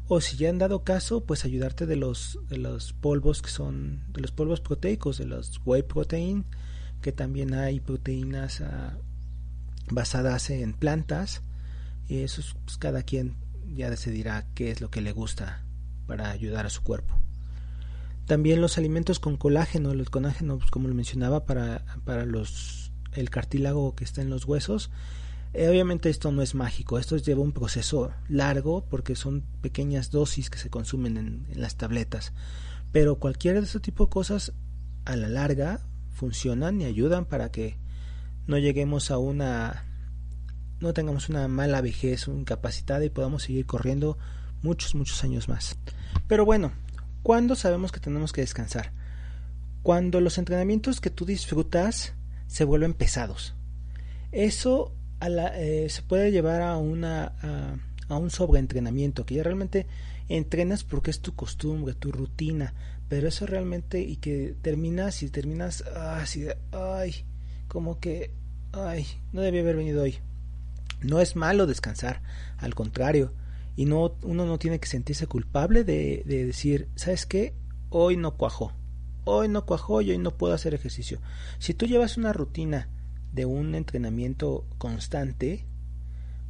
O 0.07 0.21
si 0.21 0.37
ya 0.37 0.49
han 0.49 0.59
dado 0.59 0.83
caso 0.83 1.23
pues 1.25 1.45
ayudarte 1.45 1.85
de 1.87 1.95
los 1.95 2.37
de 2.47 2.57
los 2.57 2.93
polvos 2.93 3.41
que 3.41 3.49
son 3.49 4.03
de 4.13 4.21
los 4.21 4.31
polvos 4.31 4.61
proteicos 4.61 5.17
de 5.17 5.25
los 5.25 5.59
whey 5.65 5.81
protein 5.81 6.45
que 7.05 7.11
también 7.11 7.53
hay 7.53 7.79
proteínas 7.79 8.61
ah, 8.61 8.97
basadas 9.91 10.49
en 10.49 10.73
plantas 10.73 11.43
y 12.07 12.23
eso 12.23 12.41
pues, 12.63 12.79
cada 12.79 13.03
quien 13.03 13.35
ya 13.75 13.91
decidirá 13.91 14.47
qué 14.55 14.71
es 14.71 14.81
lo 14.81 14.89
que 14.89 15.01
le 15.01 15.11
gusta 15.11 15.63
para 16.07 16.31
ayudar 16.31 16.65
a 16.65 16.71
su 16.71 16.81
cuerpo 16.81 17.13
también 18.25 18.59
los 18.59 18.79
alimentos 18.79 19.19
con 19.19 19.37
colágeno 19.37 19.91
el 19.91 20.09
colágeno 20.09 20.57
pues, 20.57 20.71
como 20.71 20.87
lo 20.87 20.95
mencionaba 20.95 21.45
para 21.45 21.85
para 22.05 22.25
los 22.25 22.91
el 23.11 23.29
cartílago 23.29 23.93
que 23.93 24.03
está 24.03 24.23
en 24.23 24.31
los 24.31 24.45
huesos 24.45 24.89
eh, 25.53 25.69
obviamente 25.69 26.09
esto 26.09 26.31
no 26.31 26.41
es 26.41 26.55
mágico, 26.55 26.97
esto 26.97 27.17
lleva 27.17 27.41
un 27.41 27.51
proceso 27.51 28.11
largo 28.27 28.83
porque 28.89 29.15
son 29.15 29.43
pequeñas 29.61 30.09
dosis 30.09 30.49
que 30.49 30.57
se 30.57 30.71
consumen 30.71 31.17
en, 31.17 31.45
las 31.53 31.77
tabletas. 31.77 32.33
Pero 32.91 33.19
cualquiera 33.19 33.59
de 33.59 33.67
este 33.67 33.79
tipo 33.79 34.05
de 34.05 34.09
cosas 34.09 34.53
a 35.05 35.15
la 35.15 35.29
larga 35.29 35.79
funcionan 36.15 36.81
y 36.81 36.85
ayudan 36.85 37.25
para 37.25 37.51
que 37.51 37.77
no 38.47 38.57
lleguemos 38.57 39.11
a 39.11 39.17
una 39.17 39.85
no 40.79 40.93
tengamos 40.93 41.29
una 41.29 41.47
mala 41.47 41.81
vejez 41.81 42.27
o 42.27 42.33
incapacitada 42.33 43.05
y 43.05 43.09
podamos 43.09 43.43
seguir 43.43 43.65
corriendo 43.65 44.17
muchos 44.61 44.95
muchos 44.95 45.23
años 45.23 45.47
más. 45.47 45.77
Pero 46.27 46.45
bueno, 46.45 46.73
¿cuándo 47.21 47.55
sabemos 47.55 47.91
que 47.91 47.99
tenemos 47.99 48.33
que 48.33 48.41
descansar? 48.41 48.91
Cuando 49.83 50.19
los 50.19 50.37
entrenamientos 50.37 50.99
que 50.99 51.11
tú 51.11 51.25
disfrutas 51.25 52.13
se 52.47 52.63
vuelven 52.63 52.93
pesados. 52.93 53.53
Eso 54.31 54.93
eh, 55.21 55.87
se 55.89 56.01
puede 56.03 56.31
llevar 56.31 56.61
a, 56.61 56.77
una, 56.77 57.33
a, 58.09 58.17
un 58.17 58.29
sobreentrenamiento, 58.29 59.25
que 59.25 59.35
ya 59.35 59.43
realmente 59.43 59.87
entrenas 60.27 60.83
porque 60.83 61.11
es 61.11 61.21
tu 61.21 61.35
costumbre, 61.35 61.93
tu 61.93 62.11
rutina, 62.11 62.73
pero 63.07 63.27
eso 63.27 63.45
realmente 63.45 64.01
y 64.01 64.17
que 64.17 64.55
terminas 64.61 65.21
y 65.23 65.29
terminas 65.29 65.81
así 65.81 66.41
de, 66.41 66.57
ay, 66.71 67.25
como 67.67 67.99
que, 67.99 68.31
ay, 68.71 69.05
no 69.31 69.41
debía 69.41 69.61
haber 69.61 69.75
venido 69.75 70.03
hoy. 70.03 70.17
No 71.01 71.19
es 71.19 71.35
malo 71.35 71.67
descansar, 71.67 72.21
al 72.57 72.73
contrario, 72.73 73.33
y 73.75 73.85
no 73.85 74.15
uno 74.23 74.45
no 74.45 74.57
tiene 74.57 74.79
que 74.79 74.87
sentirse 74.87 75.27
culpable 75.27 75.83
de, 75.83 76.23
de 76.25 76.45
decir, 76.45 76.89
¿sabes 76.95 77.25
qué? 77.25 77.53
Hoy 77.89 78.17
no 78.17 78.37
cuajó, 78.37 78.73
hoy 79.25 79.49
no 79.49 79.65
cuajó 79.65 80.01
y 80.01 80.11
hoy 80.11 80.17
no 80.17 80.37
puedo 80.37 80.53
hacer 80.53 80.73
ejercicio. 80.73 81.19
Si 81.59 81.73
tú 81.73 81.85
llevas 81.85 82.17
una 82.17 82.33
rutina 82.33 82.89
de 83.33 83.45
un 83.45 83.75
entrenamiento 83.75 84.65
constante, 84.77 85.65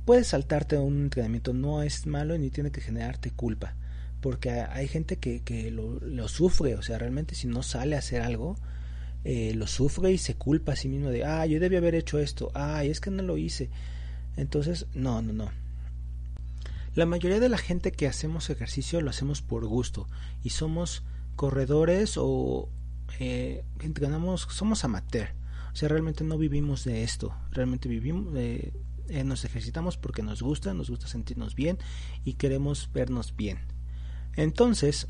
puedes 0.06 0.28
saltarte 0.28 0.78
a 0.78 0.82
un 0.82 1.02
entrenamiento, 1.02 1.54
no 1.54 1.82
es 1.82 2.06
malo 2.06 2.38
ni 2.38 2.52
tiene 2.52 2.72
que 2.72 2.82
generarte 2.82 3.32
culpa, 3.32 3.76
porque 4.22 4.50
hay 4.50 4.88
gente 4.88 5.18
que, 5.18 5.42
que 5.42 5.72
lo, 5.72 6.28
sufre, 6.28 6.76
o 6.76 6.82
sea, 6.82 6.98
realmente 6.98 7.36
si 7.36 7.48
no 7.48 7.64
sale 7.64 7.96
a 7.96 8.00
hacer 8.00 8.22
algo, 8.22 8.58
eh, 9.24 9.54
lo 9.56 9.68
sufre 9.68 10.12
y 10.12 10.18
se 10.18 10.36
culpa 10.36 10.74
a 10.74 10.76
sí 10.76 10.90
mismo 10.90 11.10
de, 11.10 11.26
ah, 11.26 11.46
yo 11.46 11.60
debí 11.60 11.76
haber 11.76 11.96
hecho 11.96 12.20
esto, 12.20 12.52
ay, 12.54 12.90
es 12.90 13.00
que 13.00 13.12
no 13.12 13.24
lo 13.24 13.38
hice. 13.38 13.70
Entonces, 14.38 14.88
no, 14.94 15.22
no, 15.22 15.34
no. 15.34 15.52
La 16.96 17.06
mayoría 17.06 17.40
de 17.40 17.50
la 17.50 17.58
gente 17.58 17.92
que 17.92 18.08
hacemos 18.08 18.50
ejercicio 18.50 19.02
lo 19.02 19.10
hacemos 19.10 19.42
por 19.42 19.66
gusto 19.66 20.08
y 20.44 20.52
somos 20.52 21.04
corredores 21.36 22.16
o 22.18 22.70
eh, 23.20 23.64
entrenamos, 23.82 24.48
somos 24.50 24.84
amateur 24.84 25.30
o 25.76 25.78
sea, 25.78 25.90
realmente 25.90 26.24
no 26.24 26.38
vivimos 26.38 26.86
de 26.86 27.04
esto, 27.04 27.36
realmente 27.52 27.90
vivimos, 27.90 28.34
eh, 28.38 28.72
nos 29.26 29.44
ejercitamos 29.44 29.98
porque 29.98 30.24
nos 30.24 30.42
gusta, 30.42 30.74
nos 30.74 30.90
gusta 30.90 31.08
sentirnos 31.08 31.54
bien 31.54 31.78
y 32.24 32.36
queremos 32.36 32.90
vernos 32.94 33.36
bien. 33.36 33.60
Entonces, 34.36 35.08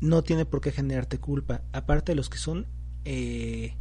no 0.00 0.22
tiene 0.22 0.44
por 0.44 0.60
qué 0.60 0.72
generarte 0.72 1.18
culpa. 1.18 1.62
Aparte 1.72 2.12
de 2.12 2.16
los 2.16 2.28
que 2.28 2.38
son 2.38 2.66
eh, 3.04 3.74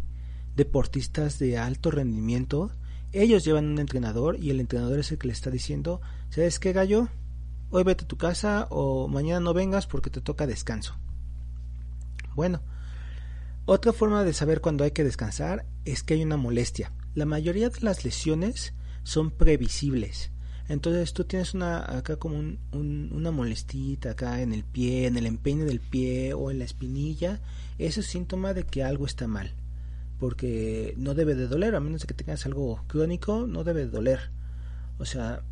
deportistas 0.55 1.39
de 1.39 1.57
alto 1.57 1.91
rendimiento, 1.91 2.71
ellos 3.11 3.45
llevan 3.45 3.67
un 3.67 3.79
entrenador 3.79 4.37
y 4.39 4.49
el 4.49 4.59
entrenador 4.59 4.99
es 4.99 5.11
el 5.11 5.17
que 5.17 5.27
le 5.27 5.33
está 5.33 5.49
diciendo, 5.49 6.01
¿sabes 6.29 6.59
qué 6.59 6.73
gallo? 6.73 7.09
Hoy 7.69 7.83
vete 7.83 8.03
a 8.03 8.07
tu 8.07 8.17
casa 8.17 8.67
o 8.69 9.07
mañana 9.07 9.39
no 9.39 9.53
vengas 9.53 9.87
porque 9.87 10.09
te 10.09 10.21
toca 10.21 10.47
descanso. 10.47 10.95
Bueno, 12.35 12.61
Otra 13.67 13.93
forma 13.93 14.23
de 14.23 14.33
saber 14.33 14.61
cuándo 14.61 14.83
hay 14.83 14.91
que 14.91 15.03
descansar 15.03 15.65
es 15.85 16.03
que 16.03 16.13
hay 16.13 16.23
una 16.23 16.37
molestia. 16.37 16.91
La 17.15 17.25
mayoría 17.25 17.69
de 17.69 17.81
las 17.81 18.05
lesiones 18.05 18.75
son 19.01 19.31
previsibles. 19.31 20.29
Entonces 20.67 21.13
tú 21.13 21.25
tienes 21.25 21.53
una 21.53 21.79
acá 21.97 22.17
como 22.17 22.37
un, 22.37 22.59
una 22.71 23.31
molestita 23.31 24.11
acá 24.11 24.41
en 24.41 24.51
el 24.51 24.63
pie, 24.63 25.05
en 25.05 25.17
el 25.17 25.27
empeine 25.27 25.63
del 25.63 25.79
pie 25.79 26.33
o 26.33 26.49
en 26.49 26.59
la 26.59 26.65
espinilla. 26.65 27.39
Eso 27.77 27.99
es 27.99 28.07
síntoma 28.07 28.53
de 28.53 28.63
que 28.63 28.83
algo 28.83 29.05
está 29.05 29.27
mal. 29.27 29.53
Porque 30.19 30.95
no 30.97 31.13
debe 31.13 31.35
de 31.35 31.47
doler, 31.47 31.75
a 31.75 31.79
menos 31.79 32.01
de 32.01 32.07
que 32.07 32.13
tengas 32.13 32.45
algo 32.45 32.83
crónico, 32.87 33.45
no 33.47 33.63
debe 33.63 33.81
de 33.81 33.91
doler. 33.91 34.31
O 34.97 35.05
sea, 35.05 35.43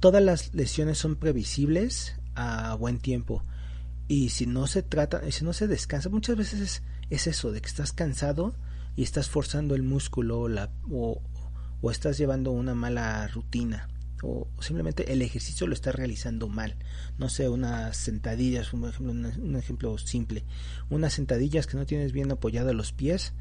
todas 0.00 0.22
las 0.22 0.54
lesiones 0.54 0.98
son 0.98 1.16
previsibles 1.16 2.16
a 2.34 2.74
buen 2.74 2.98
tiempo. 2.98 3.42
Y 4.08 4.28
si 4.30 4.46
no 4.46 4.66
se 4.66 4.82
trata, 4.82 5.30
si 5.30 5.44
no 5.44 5.52
se 5.52 5.66
descansa, 5.66 6.10
muchas 6.10 6.36
veces 6.36 6.60
es, 6.60 6.82
es 7.10 7.26
eso, 7.26 7.52
de 7.52 7.60
que 7.60 7.68
estás 7.68 7.92
cansado 7.92 8.54
y 8.96 9.02
estás 9.02 9.28
forzando 9.28 9.74
el 9.74 9.82
músculo 9.82 10.48
la, 10.48 10.70
o, 10.90 11.22
o 11.86 11.90
estás 11.92 12.18
llevando 12.18 12.50
una 12.50 12.74
mala 12.74 13.28
rutina 13.28 13.88
o 14.20 14.48
simplemente 14.58 15.12
el 15.12 15.22
ejercicio 15.22 15.68
lo 15.68 15.74
estás 15.74 15.94
realizando 15.94 16.48
mal. 16.48 16.74
No 17.16 17.28
sé, 17.28 17.48
unas 17.48 17.96
sentadillas, 17.96 18.72
un 18.72 18.88
ejemplo, 18.88 19.12
un 19.12 19.54
ejemplo 19.54 19.96
simple. 19.96 20.42
Unas 20.90 21.12
sentadillas 21.12 21.68
que 21.68 21.76
no 21.76 21.86
tienes 21.86 22.10
bien 22.10 22.32
apoyado 22.32 22.74
los 22.74 22.92
pies, 22.92 23.34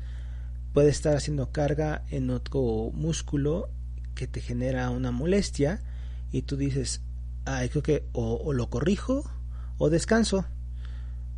puede 0.74 0.90
estar 0.90 1.16
haciendo 1.16 1.52
carga 1.52 2.04
en 2.12 2.30
otro 2.30 2.92
músculo 2.94 3.70
que 4.14 4.28
te 4.28 4.42
genera 4.42 4.92
una 4.92 5.10
molestia 5.10 5.82
y 6.32 6.44
tú 6.44 6.56
dices, 6.56 7.02
ay, 7.46 7.70
creo 7.70 7.82
que 7.82 8.04
o, 8.12 8.36
o 8.36 8.54
lo 8.54 8.70
corrijo 8.70 9.24
o 9.80 9.90
descanso. 9.90 10.46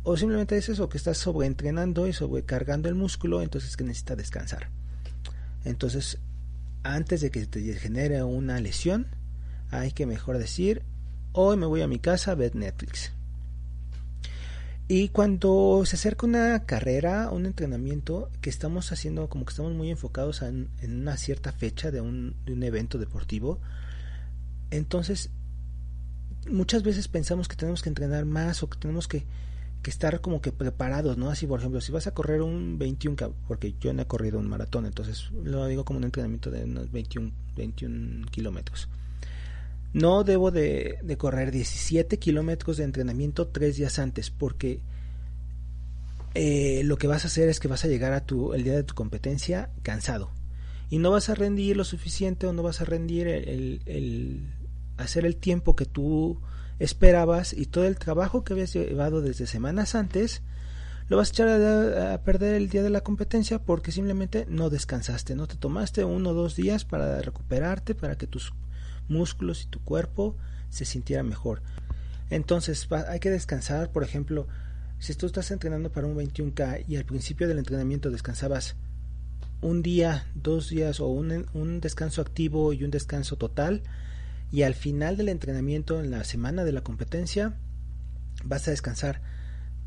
O 0.02 0.18
simplemente 0.18 0.58
es 0.58 0.68
eso, 0.68 0.90
que 0.90 0.98
estás 0.98 1.16
sobreentrenando 1.16 2.06
y 2.06 2.12
sobrecargando 2.12 2.90
el 2.90 2.96
músculo, 2.96 3.40
entonces 3.40 3.78
que 3.78 3.84
necesita 3.84 4.14
descansar. 4.14 4.68
Entonces 5.64 6.18
antes 6.82 7.20
de 7.20 7.30
que 7.30 7.46
te 7.46 7.60
genere 7.74 8.22
una 8.22 8.60
lesión, 8.60 9.06
hay 9.70 9.92
que 9.92 10.06
mejor 10.06 10.38
decir, 10.38 10.82
hoy 11.32 11.56
me 11.56 11.66
voy 11.66 11.82
a 11.82 11.88
mi 11.88 11.98
casa 11.98 12.32
a 12.32 12.34
ver 12.34 12.54
Netflix. 12.54 13.12
Y 14.90 15.10
cuando 15.10 15.82
se 15.84 15.96
acerca 15.96 16.26
una 16.26 16.64
carrera, 16.64 17.30
un 17.30 17.44
entrenamiento 17.44 18.30
que 18.40 18.48
estamos 18.48 18.90
haciendo, 18.90 19.28
como 19.28 19.44
que 19.44 19.50
estamos 19.50 19.74
muy 19.74 19.90
enfocados 19.90 20.40
en, 20.40 20.70
una 20.82 21.18
cierta 21.18 21.52
fecha 21.52 21.90
de 21.90 22.00
un, 22.00 22.34
de 22.46 22.54
un 22.54 22.62
evento 22.62 22.96
deportivo, 22.96 23.60
entonces 24.70 25.30
muchas 26.50 26.82
veces 26.82 27.06
pensamos 27.08 27.48
que 27.48 27.56
tenemos 27.56 27.82
que 27.82 27.90
entrenar 27.90 28.24
más 28.24 28.62
o 28.62 28.70
que 28.70 28.78
tenemos 28.78 29.08
que 29.08 29.26
que 29.82 29.90
estar 29.90 30.20
como 30.20 30.40
que 30.40 30.52
preparados, 30.52 31.16
¿no? 31.16 31.30
Así, 31.30 31.46
por 31.46 31.60
ejemplo, 31.60 31.80
si 31.80 31.92
vas 31.92 32.06
a 32.06 32.14
correr 32.14 32.42
un 32.42 32.78
21, 32.78 33.34
porque 33.46 33.74
yo 33.80 33.92
no 33.92 34.02
he 34.02 34.06
corrido 34.06 34.38
un 34.38 34.48
maratón, 34.48 34.86
entonces 34.86 35.30
lo 35.44 35.66
digo 35.66 35.84
como 35.84 35.98
un 35.98 36.04
entrenamiento 36.04 36.50
de 36.50 36.64
unos 36.64 36.90
21, 36.90 37.30
21 37.56 38.26
kilómetros. 38.30 38.88
No 39.92 40.24
debo 40.24 40.50
de, 40.50 40.98
correr 41.16 41.50
17 41.50 42.18
kilómetros 42.18 42.76
de 42.76 42.84
entrenamiento 42.84 43.48
tres 43.48 43.76
días 43.76 43.98
antes, 43.98 44.30
porque 44.30 44.80
eh, 46.34 46.82
lo 46.84 46.98
que 46.98 47.06
vas 47.06 47.24
a 47.24 47.28
hacer 47.28 47.48
es 47.48 47.58
que 47.58 47.68
vas 47.68 47.84
a 47.84 47.88
llegar 47.88 48.12
a 48.12 48.26
tu, 48.26 48.52
el 48.52 48.64
día 48.64 48.74
de 48.74 48.82
tu 48.82 48.94
competencia 48.94 49.70
cansado. 49.82 50.30
Y 50.90 50.98
no 50.98 51.10
vas 51.10 51.28
a 51.28 51.34
rendir 51.34 51.76
lo 51.76 51.84
suficiente 51.84 52.46
o 52.46 52.52
no 52.52 52.62
vas 52.62 52.80
a 52.80 52.84
rendir 52.84 53.28
el, 53.28 53.82
el 53.86 54.46
hacer 54.96 55.24
el 55.24 55.36
tiempo 55.36 55.76
que 55.76 55.84
tú 55.84 56.40
esperabas 56.78 57.52
y 57.52 57.66
todo 57.66 57.84
el 57.84 57.98
trabajo 57.98 58.44
que 58.44 58.52
habías 58.52 58.72
llevado 58.72 59.20
desde 59.20 59.46
semanas 59.46 59.94
antes 59.94 60.42
lo 61.08 61.16
vas 61.16 61.30
a 61.30 61.32
echar 61.32 61.48
a, 61.48 62.22
perder 62.22 62.54
el 62.54 62.68
día 62.68 62.82
de 62.82 62.90
la 62.90 63.00
competencia 63.00 63.58
porque 63.58 63.92
simplemente 63.92 64.46
no 64.48 64.68
descansaste, 64.68 65.34
no 65.34 65.46
te 65.46 65.56
tomaste 65.56 66.04
uno 66.04 66.30
o 66.30 66.34
dos 66.34 66.54
días 66.54 66.84
para 66.84 67.20
recuperarte, 67.22 67.94
para 67.94 68.16
que 68.16 68.26
tus 68.26 68.52
músculos 69.08 69.62
y 69.64 69.66
tu 69.68 69.80
cuerpo 69.80 70.36
se 70.68 70.84
sintieran 70.84 71.26
mejor. 71.26 71.62
Entonces 72.28 72.86
hay 73.08 73.20
que 73.20 73.30
descansar, 73.30 73.90
por 73.90 74.04
ejemplo, 74.04 74.46
si 74.98 75.14
tú 75.14 75.26
estás 75.26 75.50
entrenando 75.50 75.90
para 75.90 76.06
un 76.06 76.16
21K 76.16 76.84
y 76.86 76.96
al 76.96 77.04
principio 77.04 77.48
del 77.48 77.58
entrenamiento 77.58 78.10
descansabas 78.10 78.76
un 79.62 79.82
día, 79.82 80.26
dos 80.34 80.68
días 80.68 81.00
o 81.00 81.06
un, 81.06 81.46
un 81.54 81.80
descanso 81.80 82.20
activo 82.20 82.74
y 82.74 82.84
un 82.84 82.90
descanso 82.90 83.36
total, 83.36 83.82
y 84.50 84.62
al 84.62 84.74
final 84.74 85.16
del 85.16 85.28
entrenamiento, 85.28 86.00
en 86.00 86.10
la 86.10 86.24
semana 86.24 86.64
de 86.64 86.72
la 86.72 86.82
competencia, 86.82 87.54
vas 88.44 88.66
a 88.68 88.70
descansar 88.70 89.20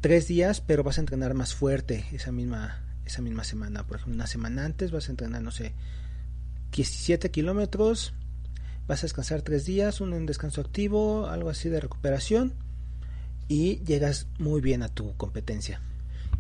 tres 0.02 0.28
días, 0.28 0.62
pero 0.62 0.84
vas 0.84 0.98
a 0.98 1.02
entrenar 1.02 1.34
más 1.34 1.56
fuerte 1.56 2.06
esa 2.12 2.32
misma, 2.32 2.84
esa 3.06 3.22
misma 3.22 3.44
semana. 3.44 3.86
Por 3.88 3.98
ejemplo, 3.98 4.16
una 4.16 4.28
semana 4.28 4.66
antes 4.66 4.92
vas 4.92 5.08
a 5.08 5.12
entrenar, 5.12 5.42
no 5.42 5.52
sé, 5.52 5.74
17 6.72 7.32
kilómetros, 7.32 8.14
vas 8.88 9.00
a 9.00 9.08
descansar 9.08 9.42
tres 9.42 9.66
días, 9.66 10.02
un 10.02 10.26
descanso 10.26 10.62
activo, 10.62 11.28
algo 11.28 11.50
así 11.50 11.70
de 11.70 11.80
recuperación, 11.80 12.54
y 13.48 13.84
llegas 13.84 14.28
muy 14.38 14.62
bien 14.62 14.84
a 14.84 14.90
tu 14.90 15.16
competencia. 15.18 15.82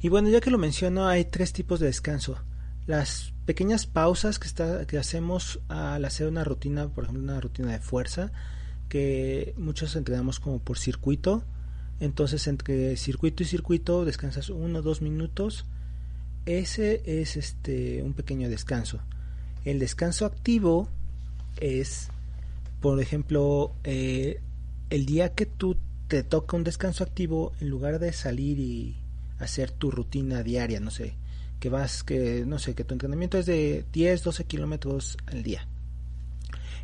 Y 0.01 0.09
bueno, 0.09 0.29
ya 0.29 0.41
que 0.41 0.51
lo 0.51 0.57
menciono, 0.57 1.07
hay 1.07 1.25
tres 1.25 1.53
tipos 1.53 1.79
de 1.79 1.87
descanso. 1.87 2.37
Las 2.87 3.33
pequeñas 3.45 3.85
pausas 3.85 4.39
que, 4.39 4.47
está, 4.47 4.85
que 4.87 4.97
hacemos 4.97 5.59
al 5.67 6.03
hacer 6.05 6.27
una 6.27 6.43
rutina, 6.43 6.87
por 6.87 7.03
ejemplo, 7.03 7.23
una 7.23 7.39
rutina 7.39 7.71
de 7.71 7.79
fuerza, 7.79 8.31
que 8.89 9.53
muchos 9.57 9.95
entrenamos 9.95 10.39
como 10.39 10.59
por 10.59 10.77
circuito. 10.77 11.43
Entonces, 11.99 12.47
entre 12.47 12.97
circuito 12.97 13.43
y 13.43 13.45
circuito 13.45 14.05
descansas 14.05 14.49
uno 14.49 14.79
o 14.79 14.81
dos 14.81 15.01
minutos. 15.01 15.65
Ese 16.45 17.03
es 17.05 17.37
este 17.37 18.01
un 18.03 18.13
pequeño 18.13 18.49
descanso. 18.49 18.99
El 19.63 19.77
descanso 19.77 20.25
activo 20.25 20.89
es, 21.59 22.09
por 22.79 22.99
ejemplo, 22.99 23.75
eh, 23.83 24.41
el 24.89 25.05
día 25.05 25.33
que 25.33 25.45
tú 25.45 25.77
te 26.07 26.23
toca 26.23 26.57
un 26.57 26.63
descanso 26.63 27.03
activo, 27.03 27.53
en 27.61 27.69
lugar 27.69 27.99
de 27.99 28.11
salir 28.11 28.59
y 28.59 28.97
hacer 29.39 29.71
tu 29.71 29.91
rutina 29.91 30.43
diaria, 30.43 30.79
no 30.79 30.91
sé, 30.91 31.13
que 31.61 31.69
vas, 31.69 32.03
que 32.03 32.43
no 32.45 32.57
sé, 32.57 32.73
que 32.73 32.83
tu 32.83 32.95
entrenamiento 32.95 33.37
es 33.37 33.45
de 33.45 33.85
10, 33.93 34.23
12 34.23 34.45
kilómetros 34.45 35.15
al 35.27 35.43
día. 35.43 35.67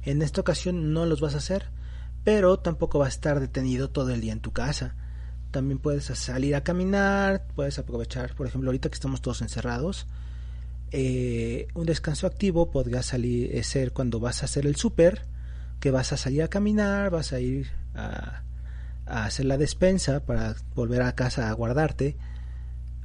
En 0.03 0.21
esta 0.21 0.39
ocasión 0.39 0.93
no 0.93 1.07
los 1.07 1.19
vas 1.19 1.33
a 1.33 1.39
hacer, 1.39 1.65
pero 2.23 2.59
tampoco 2.59 2.99
vas 2.99 3.07
a 3.07 3.17
estar 3.17 3.39
detenido 3.39 3.89
todo 3.89 4.11
el 4.11 4.21
día 4.21 4.33
en 4.33 4.39
tu 4.39 4.53
casa. 4.53 4.95
También 5.49 5.79
puedes 5.79 6.05
salir 6.05 6.55
a 6.55 6.63
caminar, 6.63 7.47
puedes 7.55 7.79
aprovechar, 7.79 8.35
por 8.35 8.45
ejemplo, 8.45 8.69
ahorita 8.69 8.89
que 8.89 8.93
estamos 8.93 9.21
todos 9.21 9.41
encerrados, 9.41 10.05
eh, 10.91 11.67
un 11.73 11.87
descanso 11.87 12.27
activo 12.27 12.69
podría 12.69 13.01
salir, 13.01 13.55
eh, 13.55 13.63
ser 13.63 13.93
cuando 13.93 14.19
vas 14.19 14.43
a 14.43 14.45
hacer 14.45 14.67
el 14.67 14.75
súper, 14.75 15.25
que 15.79 15.89
vas 15.89 16.13
a 16.13 16.17
salir 16.17 16.43
a 16.43 16.49
caminar, 16.49 17.09
vas 17.09 17.33
a 17.33 17.39
ir 17.39 17.71
a, 17.95 18.43
a 19.07 19.25
hacer 19.25 19.45
la 19.45 19.57
despensa 19.57 20.23
para 20.23 20.55
volver 20.75 21.01
a 21.01 21.15
casa 21.15 21.49
a 21.49 21.53
guardarte 21.53 22.15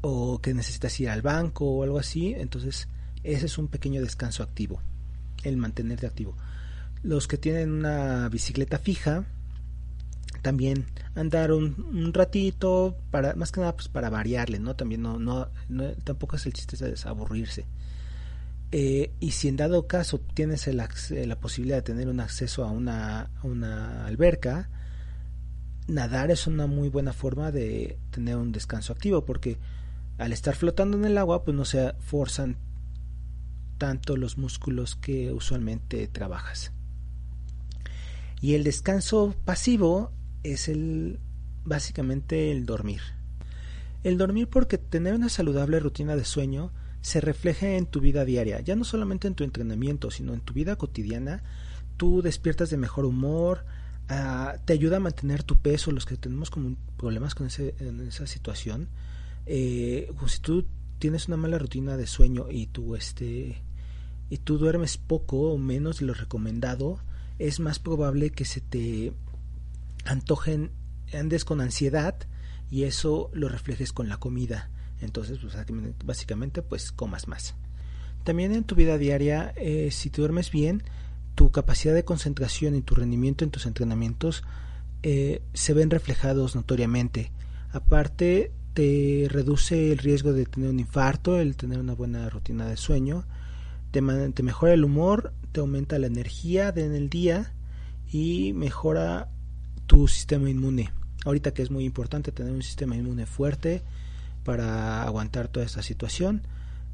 o 0.03 0.41
que 0.41 0.53
necesitas 0.53 0.99
ir 1.01 1.09
al 1.09 1.23
banco 1.23 1.65
o 1.65 1.83
algo 1.83 1.99
así, 1.99 2.35
entonces 2.37 2.89
ese 3.23 3.47
es 3.47 3.57
un 3.57 3.69
pequeño 3.69 4.03
descanso 4.03 4.43
activo, 4.43 4.83
el 5.45 5.57
mantenerte 5.57 6.07
activo. 6.07 6.37
Los 7.03 7.27
que 7.27 7.39
tienen 7.39 7.71
una 7.73 8.29
bicicleta 8.29 8.79
fija, 8.79 9.25
también 10.43 10.87
andar 11.15 11.53
un, 11.53 12.13
ratito, 12.13 12.97
para, 13.11 13.35
más 13.35 13.53
que 13.53 13.61
nada 13.61 13.75
pues 13.77 13.89
para 13.89 14.11
variarle, 14.11 14.59
¿no? 14.59 14.75
También 14.75 15.03
no, 15.03 15.19
no, 15.19 15.49
tampoco 16.05 16.37
es 16.37 16.47
el 16.47 16.53
chiste 16.53 16.77
de 16.77 16.91
desaburrirse. 16.91 17.65
Eh, 18.73 19.13
y 19.21 19.33
si 19.33 19.49
en 19.49 19.57
dado 19.57 19.87
caso 19.87 20.19
tienes 20.19 20.67
la 20.67 21.41
posibilidad 21.41 21.77
de 21.77 21.83
tener 21.83 22.09
un 22.09 22.21
acceso 22.21 22.65
a 22.65 22.71
una, 22.71 23.31
a 23.37 23.47
una 23.47 24.07
alberca, 24.07 24.69
nadar 25.87 26.31
es 26.31 26.47
una 26.47 26.67
muy 26.67 26.89
buena 26.89 27.13
forma 27.13 27.53
de 27.53 27.99
tener 28.11 28.37
un 28.37 28.51
descanso 28.51 28.93
activo 28.93 29.25
porque 29.25 29.59
al 30.19 30.33
estar 30.33 30.55
flotando 30.55 30.97
en 30.97 31.05
el 31.05 31.19
agua, 31.19 31.45
pues 31.45 31.57
no 31.57 31.65
se 31.65 31.95
forzan 32.01 32.57
tanto 33.79 34.17
los 34.17 34.39
músculos 34.39 34.95
que 34.95 35.33
usualmente 35.33 36.07
trabajas. 36.07 36.73
Y 38.41 38.55
el 38.55 38.65
descanso 38.65 39.35
pasivo 39.45 40.13
es 40.43 40.69
el 40.69 41.19
básicamente 41.65 42.51
el 42.51 42.67
dormir. 42.67 43.01
El 44.03 44.19
dormir 44.19 44.49
porque 44.49 44.79
tener 44.79 45.15
una 45.15 45.29
saludable 45.29 45.79
rutina 45.79 46.17
de 46.17 46.25
sueño 46.25 46.73
se 47.01 47.21
refleja 47.21 47.71
en 47.71 47.87
tu 47.87 48.01
vida 48.01 48.25
diaria, 48.25 48.61
ya 48.61 48.77
no 48.77 48.85
solamente 48.85 49.29
en 49.29 49.35
tu 49.35 49.45
entrenamiento, 49.45 50.11
sino 50.11 50.35
en 50.35 50.41
tu 50.41 50.53
vida 50.53 50.77
cotidiana. 50.77 51.43
Tú 51.97 52.23
despiertas 52.23 52.71
de 52.71 52.77
mejor 52.77 53.05
humor, 53.05 53.65
ah, 54.09 54.57
te 54.65 54.73
ayuda 54.73 54.99
a 54.99 55.01
mantener 55.01 55.43
tu 55.43 55.57
peso, 55.57 55.91
los 55.91 56.07
que 56.07 56.17
tenemos 56.17 56.51
como 56.51 56.77
problemas 56.97 57.35
con 57.35 57.47
ese, 57.49 57.75
en 57.79 58.01
esa 58.01 58.27
situación 58.27 58.89
eh, 59.47 60.13
pues, 60.19 60.33
si 60.33 60.41
tú 60.41 60.67
tienes 60.99 61.29
una 61.29 61.37
mala 61.37 61.59
rutina 61.59 61.97
de 61.97 62.07
sueño 62.07 62.51
y 62.51 62.67
tú 62.67 62.95
este 62.95 63.63
y 64.31 64.39
tú 64.39 64.57
duermes 64.57 64.97
poco 64.97 65.53
o 65.53 65.59
menos 65.59 65.99
de 65.99 66.07
lo 66.07 66.15
recomendado, 66.15 67.01
es 67.39 67.61
más 67.61 67.79
probable 67.79 68.31
que 68.31 68.45
se 68.45 68.61
te 68.61 69.13
antojen, 70.05 70.71
andes 71.13 71.45
con 71.45 71.61
ansiedad 71.61 72.17
y 72.71 72.85
eso 72.85 73.31
lo 73.35 73.49
reflejes 73.49 73.93
con 73.93 74.09
la 74.09 74.17
comida. 74.17 74.71
Entonces, 75.03 75.39
pues, 75.39 75.55
básicamente, 76.05 76.63
pues 76.63 76.93
comas 76.93 77.29
más. 77.29 77.55
También 78.25 78.53
en 78.53 78.65
tu 78.65 78.75
vida 78.75 78.97
diaria, 78.97 79.53
eh, 79.57 79.91
si 79.91 80.09
te 80.09 80.23
duermes 80.23 80.51
bien, 80.51 80.83
tu 81.35 81.51
capacidad 81.51 81.93
de 81.93 82.05
concentración 82.05 82.75
y 82.75 82.83
tu 82.83 82.95
rendimiento 82.95 83.45
en 83.45 83.51
tus 83.51 83.67
entrenamientos 83.67 84.45
eh, 85.03 85.43
se 85.53 85.75
ven 85.75 85.91
reflejados 85.91 86.55
notoriamente. 86.55 87.33
Aparte, 87.73 88.53
te 88.75 89.27
reduce 89.29 89.93
el 89.93 89.99
riesgo 89.99 90.33
de 90.33 90.47
tener 90.47 90.71
un 90.71 90.81
infarto, 90.81 91.39
el 91.39 91.57
tener 91.57 91.79
una 91.79 91.95
buena 91.95 92.29
rutina 92.29 92.67
de 92.67 92.77
sueño, 92.77 93.25
te, 93.91 94.01
te 94.01 94.43
mejora 94.43 94.73
el 94.73 94.85
humor, 94.85 95.33
te 95.53 95.61
aumenta 95.61 95.99
la 95.99 96.07
energía 96.07 96.73
en 96.75 96.95
el 96.95 97.11
día 97.11 97.53
y 98.11 98.53
mejora 98.55 99.29
tu 99.87 100.09
sistema 100.09 100.49
inmune. 100.49 100.93
Ahorita 101.25 101.53
que 101.53 101.63
es 101.63 101.71
muy 101.71 101.85
importante 101.85 102.33
tener 102.33 102.53
un 102.53 102.63
sistema 102.63 102.97
inmune 102.97 103.27
fuerte 103.27 103.83
para 104.45 105.03
aguantar 105.03 105.49
toda 105.49 105.67
esta 105.67 105.83
situación 105.83 106.43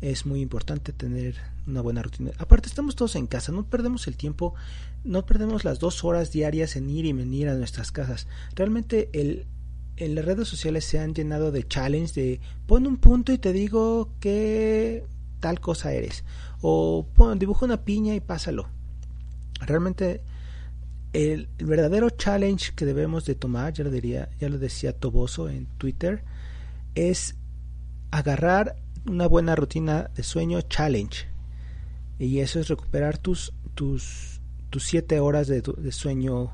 es 0.00 0.26
muy 0.26 0.40
importante 0.40 0.92
tener 0.92 1.36
una 1.66 1.80
buena 1.80 2.02
rutina. 2.02 2.30
Aparte, 2.38 2.68
estamos 2.68 2.94
todos 2.94 3.16
en 3.16 3.26
casa, 3.26 3.52
no 3.52 3.66
perdemos 3.66 4.06
el 4.06 4.16
tiempo, 4.16 4.54
no 5.04 5.26
perdemos 5.26 5.64
las 5.64 5.80
dos 5.80 6.04
horas 6.04 6.30
diarias 6.30 6.76
en 6.76 6.88
ir 6.88 7.04
y 7.04 7.12
venir 7.12 7.48
a 7.48 7.54
nuestras 7.54 7.90
casas. 7.90 8.28
Realmente 8.54 9.10
el, 9.12 9.46
en 9.98 10.14
las 10.14 10.24
redes 10.24 10.48
sociales 10.48 10.84
se 10.84 10.98
han 10.98 11.14
llenado 11.14 11.50
de 11.50 11.66
challenge 11.66 12.20
de 12.20 12.40
pon 12.66 12.86
un 12.86 12.98
punto 12.98 13.32
y 13.32 13.38
te 13.38 13.52
digo 13.52 14.10
que 14.20 15.04
tal 15.40 15.60
cosa 15.60 15.92
eres. 15.92 16.24
O 16.60 17.06
pon, 17.14 17.38
dibuja 17.38 17.66
una 17.66 17.84
piña 17.84 18.14
y 18.14 18.20
pásalo. 18.20 18.68
Realmente 19.60 20.22
el, 21.12 21.48
verdadero 21.58 22.10
challenge 22.10 22.72
que 22.74 22.84
debemos 22.84 23.24
de 23.24 23.34
tomar, 23.34 23.72
ya 23.72 23.84
lo 23.84 23.90
diría, 23.90 24.28
ya 24.38 24.48
lo 24.48 24.58
decía 24.58 24.92
Toboso 24.92 25.48
en 25.48 25.66
Twitter, 25.78 26.22
es 26.94 27.34
agarrar 28.10 28.76
una 29.06 29.26
buena 29.26 29.56
rutina 29.56 30.10
de 30.14 30.22
sueño 30.22 30.60
challenge. 30.62 31.26
Y 32.20 32.38
eso 32.38 32.60
es 32.60 32.68
recuperar 32.68 33.18
tus, 33.18 33.52
tus, 33.74 34.40
tus 34.70 34.84
siete 34.84 35.18
horas 35.18 35.48
de, 35.48 35.60
de 35.60 35.92
sueño 35.92 36.52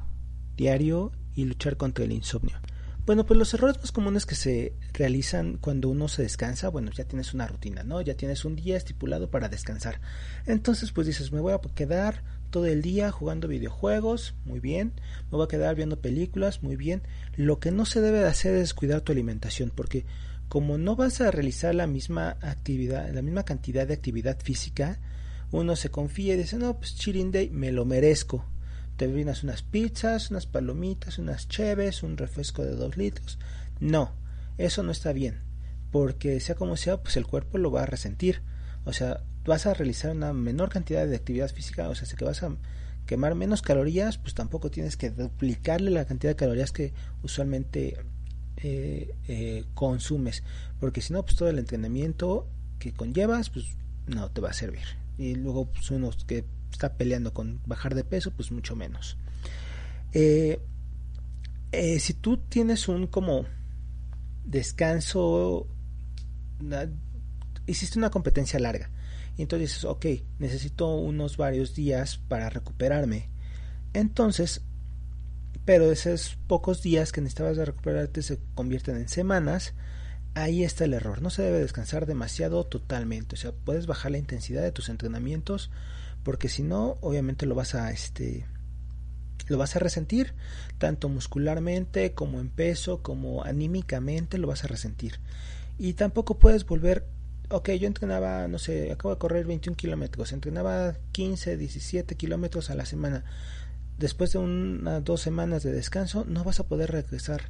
diario 0.57 1.12
y 1.35 1.44
luchar 1.44 1.76
contra 1.76 2.04
el 2.04 2.12
insomnio. 2.12 2.57
Bueno, 3.06 3.26
pues 3.26 3.36
los 3.36 3.52
errores 3.52 3.76
más 3.76 3.92
comunes 3.92 4.24
que 4.24 4.34
se 4.34 4.72
realizan 4.94 5.58
cuando 5.58 5.90
uno 5.90 6.08
se 6.08 6.22
descansa, 6.22 6.70
bueno, 6.70 6.90
ya 6.90 7.04
tienes 7.04 7.34
una 7.34 7.46
rutina, 7.46 7.82
¿no? 7.82 8.00
Ya 8.00 8.14
tienes 8.14 8.46
un 8.46 8.56
día 8.56 8.78
estipulado 8.78 9.30
para 9.30 9.50
descansar. 9.50 10.00
Entonces, 10.46 10.90
pues 10.90 11.06
dices, 11.06 11.30
me 11.30 11.40
voy 11.40 11.52
a 11.52 11.60
quedar 11.74 12.22
todo 12.48 12.64
el 12.64 12.80
día 12.80 13.10
jugando 13.10 13.46
videojuegos, 13.46 14.34
muy 14.46 14.58
bien. 14.58 14.94
Me 15.30 15.36
voy 15.36 15.44
a 15.44 15.48
quedar 15.48 15.74
viendo 15.74 16.00
películas, 16.00 16.62
muy 16.62 16.76
bien. 16.76 17.02
Lo 17.36 17.58
que 17.58 17.72
no 17.72 17.84
se 17.84 18.00
debe 18.00 18.20
de 18.20 18.28
hacer 18.28 18.54
es 18.54 18.72
cuidar 18.72 19.02
tu 19.02 19.12
alimentación, 19.12 19.70
porque 19.74 20.06
como 20.48 20.78
no 20.78 20.96
vas 20.96 21.20
a 21.20 21.30
realizar 21.30 21.74
la 21.74 21.86
misma 21.86 22.38
actividad, 22.40 23.12
la 23.12 23.20
misma 23.20 23.44
cantidad 23.44 23.86
de 23.86 23.92
actividad 23.92 24.38
física, 24.40 24.98
uno 25.50 25.76
se 25.76 25.90
confía 25.90 26.34
y 26.34 26.38
dice, 26.38 26.56
no, 26.56 26.78
pues 26.78 26.94
chilling 26.94 27.32
day, 27.32 27.50
me 27.50 27.70
lo 27.70 27.84
merezco. 27.84 28.46
Te 28.96 29.07
vienes 29.07 29.42
unas 29.42 29.62
pizzas, 29.62 30.30
unas 30.30 30.46
palomitas, 30.46 31.18
unas 31.18 31.48
cheves, 31.48 32.02
un 32.02 32.16
refresco 32.16 32.62
de 32.62 32.76
dos 32.76 32.96
litros. 32.96 33.38
No, 33.80 34.12
eso 34.57 34.83
no 34.83 34.92
está 34.92 35.12
bien, 35.12 35.42
porque 35.90 36.38
sea 36.40 36.54
como 36.54 36.76
sea, 36.76 37.02
pues 37.02 37.16
el 37.16 37.26
cuerpo 37.26 37.59
lo 37.59 37.70
va 37.70 37.83
a 37.83 37.87
resentir. 37.87 38.42
O 38.85 38.92
sea, 38.92 39.22
vas 39.44 39.66
a 39.66 39.74
realizar 39.74 40.12
una 40.12 40.33
menor 40.33 40.68
cantidad 40.68 41.07
de 41.07 41.16
actividad 41.16 41.50
física, 41.50 41.88
o 41.88 41.94
sea, 41.94 42.07
si 42.07 42.16
que 42.16 42.24
vas 42.24 42.42
a 42.42 42.57
quemar 43.07 43.35
menos 43.35 43.62
calorías, 43.62 44.18
pues 44.18 44.35
tampoco 44.35 44.70
tienes 44.70 44.96
que 44.96 45.11
duplicarle 45.11 45.90
la 45.90 46.07
cantidad 46.07 46.33
de 46.33 46.37
calorías 46.37 46.72
que 46.72 46.92
usualmente 47.22 47.98
eh, 48.57 49.14
eh, 49.28 49.64
consumes, 49.74 50.42
porque 50.80 51.00
si 51.00 51.12
no, 51.12 51.22
pues 51.24 51.37
todo 51.37 51.48
el 51.48 51.59
entrenamiento 51.59 52.48
que 52.78 52.92
conllevas, 52.92 53.50
pues 53.50 53.66
no 54.07 54.30
te 54.30 54.40
va 54.40 54.50
a 54.50 54.54
servir. 54.54 54.85
Y 55.18 55.35
luego, 55.35 55.66
pues 55.66 55.90
uno 55.90 56.11
que 56.26 56.44
está 56.74 56.96
peleando 56.96 57.32
con 57.32 57.60
bajar 57.66 57.94
de 57.94 58.04
peso, 58.04 58.30
pues 58.30 58.52
mucho 58.52 58.76
menos. 58.76 59.16
Eh, 60.12 60.60
si 61.98 62.14
tú 62.14 62.37
tienes 62.37 62.88
un 62.88 63.06
como 63.06 63.46
descanso, 64.44 65.66
hiciste 67.66 67.98
una 67.98 68.10
competencia 68.10 68.60
larga, 68.60 68.90
y 69.37 69.42
entonces 69.42 69.70
dices, 69.70 69.84
ok, 69.84 70.06
necesito 70.38 70.94
unos 70.94 71.37
varios 71.37 71.74
días 71.74 72.18
para 72.28 72.50
recuperarme. 72.50 73.30
Entonces, 73.92 74.62
pero 75.64 75.90
esos 75.90 76.37
pocos 76.46 76.82
días 76.82 77.10
que 77.10 77.20
necesitabas 77.20 77.56
de 77.56 77.64
recuperarte 77.64 78.22
se 78.22 78.38
convierten 78.54 78.96
en 78.96 79.08
semanas, 79.08 79.74
ahí 80.34 80.62
está 80.62 80.84
el 80.84 80.94
error. 80.94 81.22
No 81.22 81.30
se 81.30 81.42
debe 81.42 81.60
descansar 81.60 82.06
demasiado 82.06 82.64
totalmente. 82.64 83.34
O 83.34 83.38
sea, 83.38 83.52
puedes 83.52 83.87
bajar 83.87 84.12
la 84.12 84.18
intensidad 84.18 84.62
de 84.62 84.72
tus 84.72 84.88
entrenamientos 84.88 85.70
porque 86.24 86.48
si 86.48 86.62
no, 86.62 86.98
obviamente 87.00 87.46
lo 87.46 87.54
vas 87.54 87.74
a 87.74 87.90
este 87.92 88.46
lo 89.46 89.58
vas 89.58 89.76
a 89.76 89.78
resentir 89.78 90.32
tanto 90.78 91.10
muscularmente 91.10 92.14
como 92.14 92.40
en 92.40 92.48
peso 92.48 93.02
como 93.02 93.44
anímicamente 93.44 94.38
lo 94.38 94.48
vas 94.48 94.64
a 94.64 94.68
resentir. 94.68 95.20
Y 95.78 95.94
tampoco 95.94 96.38
puedes 96.38 96.66
volver 96.66 97.06
ok 97.50 97.70
yo 97.72 97.87
entrenaba 97.87 98.48
no 98.48 98.58
sé 98.58 98.90
acabo 98.90 99.14
de 99.14 99.18
correr 99.18 99.44
21 99.44 99.76
kilómetros 99.76 100.32
entrenaba 100.32 100.94
15 101.12 101.58
17 101.58 102.14
kilómetros 102.16 102.70
a 102.70 102.74
la 102.74 102.87
semana. 102.87 103.24
Después 103.98 104.32
de 104.32 104.38
unas 104.38 105.04
dos 105.04 105.20
semanas 105.20 105.62
de 105.62 105.72
descanso 105.72 106.24
no 106.26 106.42
vas 106.42 106.58
a 106.58 106.66
poder 106.66 106.90
regresar 106.90 107.42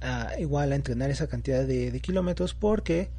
a, 0.00 0.38
igual 0.38 0.72
a 0.72 0.76
entrenar 0.76 1.10
esa 1.10 1.28
cantidad 1.28 1.64
de, 1.64 1.98
kilómetros 2.00 2.54
porque 2.54 3.10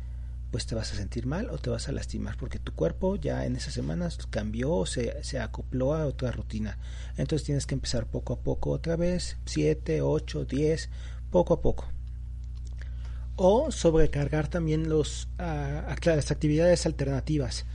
pues 0.51 0.65
te 0.65 0.75
vas 0.75 0.91
a 0.91 0.95
sentir 0.95 1.25
mal 1.25 1.49
o 1.49 1.57
te 1.57 1.69
vas 1.69 1.87
a 1.87 1.91
lastimar 1.91 2.35
porque 2.37 2.59
tu 2.59 2.73
cuerpo 2.73 3.15
ya 3.15 3.45
en 3.45 3.55
esas 3.55 3.73
semanas 3.73 4.17
cambió 4.29 4.71
o 4.71 4.85
se, 4.85 5.23
se 5.23 5.39
acopló 5.39 5.93
a 5.93 6.05
otra 6.05 6.31
rutina. 6.31 6.77
Entonces 7.17 7.45
tienes 7.45 7.65
que 7.65 7.75
empezar 7.75 8.07
poco 8.07 8.33
a 8.33 8.39
poco 8.39 8.71
otra 8.71 8.95
vez 8.95 9.37
7, 9.45 10.01
8, 10.01 10.45
10 10.45 10.89
poco 11.29 11.53
a 11.53 11.61
poco. 11.61 11.87
O 13.35 13.71
sobrecargar 13.71 14.47
también 14.47 14.89
los, 14.89 15.29
uh, 15.39 15.93
las 16.03 16.31
actividades 16.31 16.85
alternativas. 16.85 17.65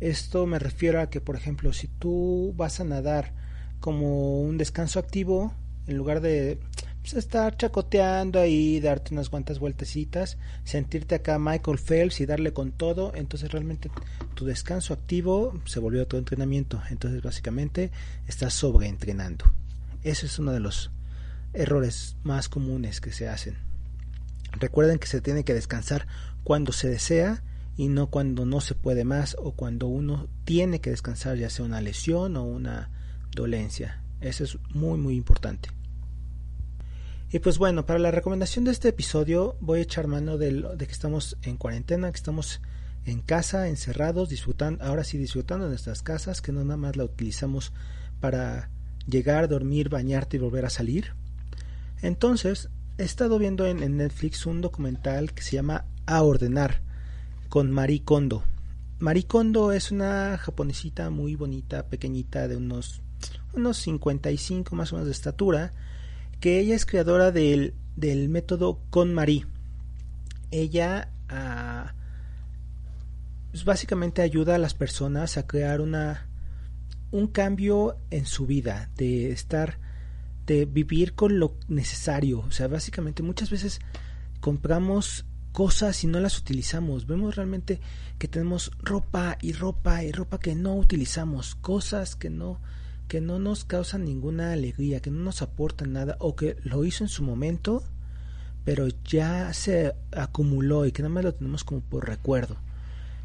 Esto 0.00 0.46
me 0.46 0.58
refiero 0.58 1.00
a 1.00 1.10
que 1.10 1.20
por 1.20 1.36
ejemplo 1.36 1.72
si 1.72 1.86
tú 1.86 2.54
vas 2.56 2.80
a 2.80 2.84
nadar 2.84 3.32
como 3.78 4.40
un 4.40 4.58
descanso 4.58 4.98
activo 4.98 5.54
en 5.86 5.96
lugar 5.96 6.20
de 6.20 6.58
pues, 7.02 7.14
estar 7.14 7.56
chacoteando 7.56 8.40
ahí, 8.40 8.80
darte 8.80 9.12
unas 9.12 9.28
cuantas 9.28 9.58
vueltecitas, 9.58 10.38
sentirte 10.64 11.16
acá 11.16 11.38
Michael 11.38 11.78
Phelps 11.78 12.20
y 12.20 12.26
darle 12.26 12.52
con 12.52 12.70
todo, 12.70 13.12
entonces 13.14 13.50
realmente 13.50 13.90
tu 14.34 14.44
descanso 14.44 14.94
activo 14.94 15.60
se 15.64 15.80
volvió 15.80 16.06
tu 16.06 16.16
entrenamiento, 16.16 16.80
entonces 16.90 17.20
básicamente 17.20 17.90
estás 18.28 18.54
sobreentrenando. 18.54 19.52
Ese 20.04 20.26
es 20.26 20.38
uno 20.38 20.52
de 20.52 20.60
los 20.60 20.92
errores 21.52 22.16
más 22.22 22.48
comunes 22.48 23.00
que 23.00 23.12
se 23.12 23.28
hacen. 23.28 23.56
Recuerden 24.52 24.98
que 24.98 25.06
se 25.06 25.20
tiene 25.20 25.44
que 25.44 25.54
descansar 25.54 26.06
cuando 26.44 26.72
se 26.72 26.88
desea 26.88 27.42
y 27.76 27.88
no 27.88 28.08
cuando 28.08 28.44
no 28.46 28.60
se 28.60 28.74
puede 28.74 29.04
más 29.04 29.36
o 29.40 29.52
cuando 29.52 29.86
uno 29.86 30.28
tiene 30.44 30.80
que 30.80 30.90
descansar, 30.90 31.36
ya 31.36 31.50
sea 31.50 31.64
una 31.64 31.80
lesión 31.80 32.36
o 32.36 32.44
una 32.44 32.90
dolencia. 33.34 34.02
Eso 34.20 34.44
es 34.44 34.58
muy 34.70 34.98
muy 34.98 35.16
importante. 35.16 35.70
Y 37.32 37.38
pues 37.38 37.56
bueno, 37.56 37.86
para 37.86 37.98
la 37.98 38.10
recomendación 38.10 38.66
de 38.66 38.72
este 38.72 38.88
episodio 38.88 39.56
voy 39.60 39.78
a 39.78 39.82
echar 39.82 40.06
mano 40.06 40.36
de, 40.36 40.52
de 40.52 40.86
que 40.86 40.92
estamos 40.92 41.38
en 41.42 41.56
cuarentena, 41.56 42.12
que 42.12 42.16
estamos 42.16 42.60
en 43.06 43.22
casa, 43.22 43.68
encerrados, 43.68 44.28
disfrutando, 44.28 44.84
ahora 44.84 45.02
sí 45.02 45.16
disfrutando 45.16 45.64
de 45.64 45.70
nuestras 45.70 46.02
casas, 46.02 46.42
que 46.42 46.52
no 46.52 46.62
nada 46.62 46.76
más 46.76 46.96
la 46.96 47.04
utilizamos 47.04 47.72
para 48.20 48.68
llegar, 49.06 49.48
dormir, 49.48 49.88
bañarte 49.88 50.36
y 50.36 50.40
volver 50.40 50.66
a 50.66 50.70
salir. 50.70 51.14
Entonces, 52.02 52.68
he 52.98 53.04
estado 53.04 53.38
viendo 53.38 53.66
en, 53.66 53.96
Netflix 53.96 54.44
un 54.44 54.60
documental 54.60 55.32
que 55.32 55.42
se 55.42 55.56
llama 55.56 55.86
A 56.04 56.22
Ordenar, 56.22 56.82
con 57.48 57.70
Marie 57.70 58.02
Kondo. 58.04 58.44
Marie 58.98 59.26
Kondo 59.26 59.72
es 59.72 59.90
una 59.90 60.36
japonesita 60.36 61.08
muy 61.08 61.34
bonita, 61.34 61.86
pequeñita, 61.86 62.46
de 62.46 62.56
unos 62.56 63.00
unos 63.54 63.76
55 63.78 64.74
más 64.74 64.92
o 64.92 64.96
menos 64.96 65.06
de 65.06 65.12
estatura, 65.12 65.72
que 66.42 66.58
ella 66.58 66.74
es 66.74 66.86
creadora 66.86 67.30
del, 67.30 67.72
del 67.94 68.28
método 68.28 68.80
Con 68.90 69.14
Marie. 69.14 69.46
Ella 70.50 71.08
ah, 71.28 71.94
pues 73.52 73.64
básicamente 73.64 74.22
ayuda 74.22 74.56
a 74.56 74.58
las 74.58 74.74
personas 74.74 75.36
a 75.38 75.46
crear 75.46 75.80
una 75.80 76.26
un 77.12 77.28
cambio 77.28 77.96
en 78.10 78.26
su 78.26 78.46
vida, 78.46 78.90
de 78.96 79.30
estar, 79.30 79.78
de 80.44 80.64
vivir 80.64 81.14
con 81.14 81.38
lo 81.38 81.54
necesario. 81.68 82.40
O 82.40 82.50
sea, 82.50 82.66
básicamente 82.66 83.22
muchas 83.22 83.48
veces 83.48 83.78
compramos 84.40 85.24
cosas 85.52 86.02
y 86.02 86.08
no 86.08 86.18
las 86.18 86.40
utilizamos. 86.40 87.06
Vemos 87.06 87.36
realmente 87.36 87.78
que 88.18 88.26
tenemos 88.26 88.72
ropa 88.80 89.38
y 89.40 89.52
ropa 89.52 90.02
y 90.02 90.10
ropa 90.10 90.40
que 90.40 90.56
no 90.56 90.74
utilizamos, 90.74 91.54
cosas 91.54 92.16
que 92.16 92.30
no 92.30 92.58
que 93.08 93.20
no 93.20 93.38
nos 93.38 93.64
causan 93.64 94.04
ninguna 94.04 94.52
alegría, 94.52 95.00
que 95.00 95.10
no 95.10 95.22
nos 95.22 95.42
aportan 95.42 95.92
nada 95.92 96.16
o 96.18 96.34
que 96.36 96.56
lo 96.64 96.84
hizo 96.84 97.04
en 97.04 97.08
su 97.08 97.22
momento, 97.22 97.82
pero 98.64 98.88
ya 99.04 99.52
se 99.52 99.94
acumuló 100.12 100.86
y 100.86 100.92
que 100.92 101.02
nada 101.02 101.14
más 101.14 101.24
lo 101.24 101.34
tenemos 101.34 101.64
como 101.64 101.80
por 101.80 102.08
recuerdo. 102.08 102.56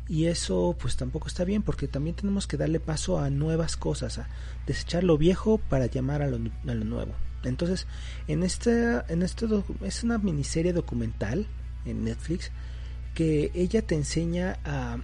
Y 0.09 0.25
eso 0.25 0.75
pues 0.79 0.95
tampoco 0.95 1.27
está 1.27 1.43
bien 1.43 1.63
porque 1.63 1.87
también 1.87 2.15
tenemos 2.15 2.47
que 2.47 2.57
darle 2.57 2.79
paso 2.79 3.19
a 3.19 3.29
nuevas 3.29 3.75
cosas, 3.75 4.19
a 4.19 4.27
desechar 4.65 5.03
lo 5.03 5.17
viejo 5.17 5.57
para 5.57 5.85
llamar 5.87 6.21
a 6.21 6.27
lo, 6.27 6.37
a 6.37 6.73
lo 6.73 6.85
nuevo. 6.85 7.13
Entonces, 7.43 7.87
en 8.27 8.43
este, 8.43 9.01
en 9.09 9.21
este 9.21 9.47
es 9.83 10.03
una 10.03 10.17
miniserie 10.17 10.73
documental 10.73 11.47
en 11.85 12.03
Netflix 12.03 12.51
que 13.13 13.51
ella 13.53 13.81
te 13.81 13.95
enseña 13.95 14.59
a, 14.63 14.97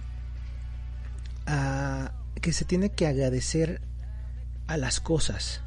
a 1.46 2.12
que 2.40 2.52
se 2.52 2.64
tiene 2.64 2.90
que 2.90 3.06
agradecer 3.06 3.80
a 4.66 4.76
las 4.76 5.00
cosas. 5.00 5.62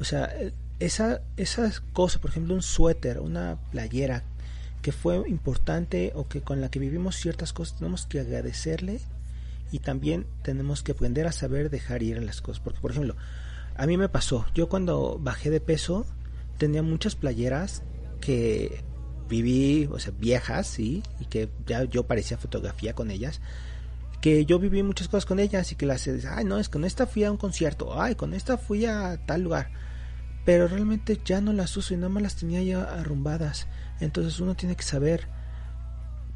O 0.00 0.04
sea, 0.04 0.30
esa, 0.78 1.22
esas 1.36 1.80
cosas, 1.80 2.20
por 2.20 2.30
ejemplo, 2.30 2.54
un 2.54 2.62
suéter, 2.62 3.20
una 3.20 3.58
playera 3.70 4.22
que 4.82 4.92
fue 4.92 5.28
importante 5.28 6.12
o 6.14 6.28
que 6.28 6.40
con 6.40 6.60
la 6.60 6.70
que 6.70 6.78
vivimos 6.78 7.16
ciertas 7.16 7.52
cosas, 7.52 7.78
tenemos 7.78 8.06
que 8.06 8.20
agradecerle 8.20 9.00
y 9.72 9.80
también 9.80 10.26
tenemos 10.42 10.82
que 10.82 10.92
aprender 10.92 11.26
a 11.26 11.32
saber 11.32 11.70
dejar 11.70 12.02
ir 12.02 12.22
las 12.22 12.40
cosas. 12.40 12.62
Porque, 12.62 12.80
por 12.80 12.92
ejemplo, 12.92 13.16
a 13.76 13.86
mí 13.86 13.96
me 13.96 14.08
pasó, 14.08 14.46
yo 14.54 14.68
cuando 14.68 15.18
bajé 15.20 15.50
de 15.50 15.60
peso 15.60 16.06
tenía 16.58 16.82
muchas 16.82 17.16
playeras 17.16 17.82
que 18.20 18.82
viví, 19.28 19.88
o 19.92 19.98
sea, 19.98 20.12
viejas, 20.18 20.66
sí, 20.66 21.02
y 21.20 21.26
que 21.26 21.48
ya 21.66 21.84
yo 21.84 22.06
parecía 22.06 22.38
fotografía 22.38 22.94
con 22.94 23.10
ellas, 23.10 23.40
que 24.20 24.44
yo 24.44 24.58
viví 24.58 24.82
muchas 24.82 25.08
cosas 25.08 25.26
con 25.26 25.38
ellas 25.38 25.70
y 25.72 25.74
que 25.76 25.86
las, 25.86 26.08
ay, 26.08 26.44
no, 26.44 26.58
es 26.58 26.68
que 26.68 26.72
con 26.72 26.84
esta 26.84 27.06
fui 27.06 27.24
a 27.24 27.30
un 27.30 27.36
concierto, 27.36 28.00
ay, 28.00 28.14
con 28.14 28.34
esta 28.34 28.58
fui 28.58 28.84
a 28.84 29.18
tal 29.26 29.42
lugar 29.42 29.70
pero 30.48 30.66
realmente 30.66 31.20
ya 31.22 31.42
no 31.42 31.52
las 31.52 31.76
uso 31.76 31.92
y 31.92 31.98
nada 31.98 32.08
más 32.08 32.22
las 32.22 32.36
tenía 32.36 32.62
ya 32.62 32.82
arrumbadas. 32.82 33.66
Entonces 34.00 34.40
uno 34.40 34.54
tiene 34.54 34.76
que 34.76 34.82
saber 34.82 35.28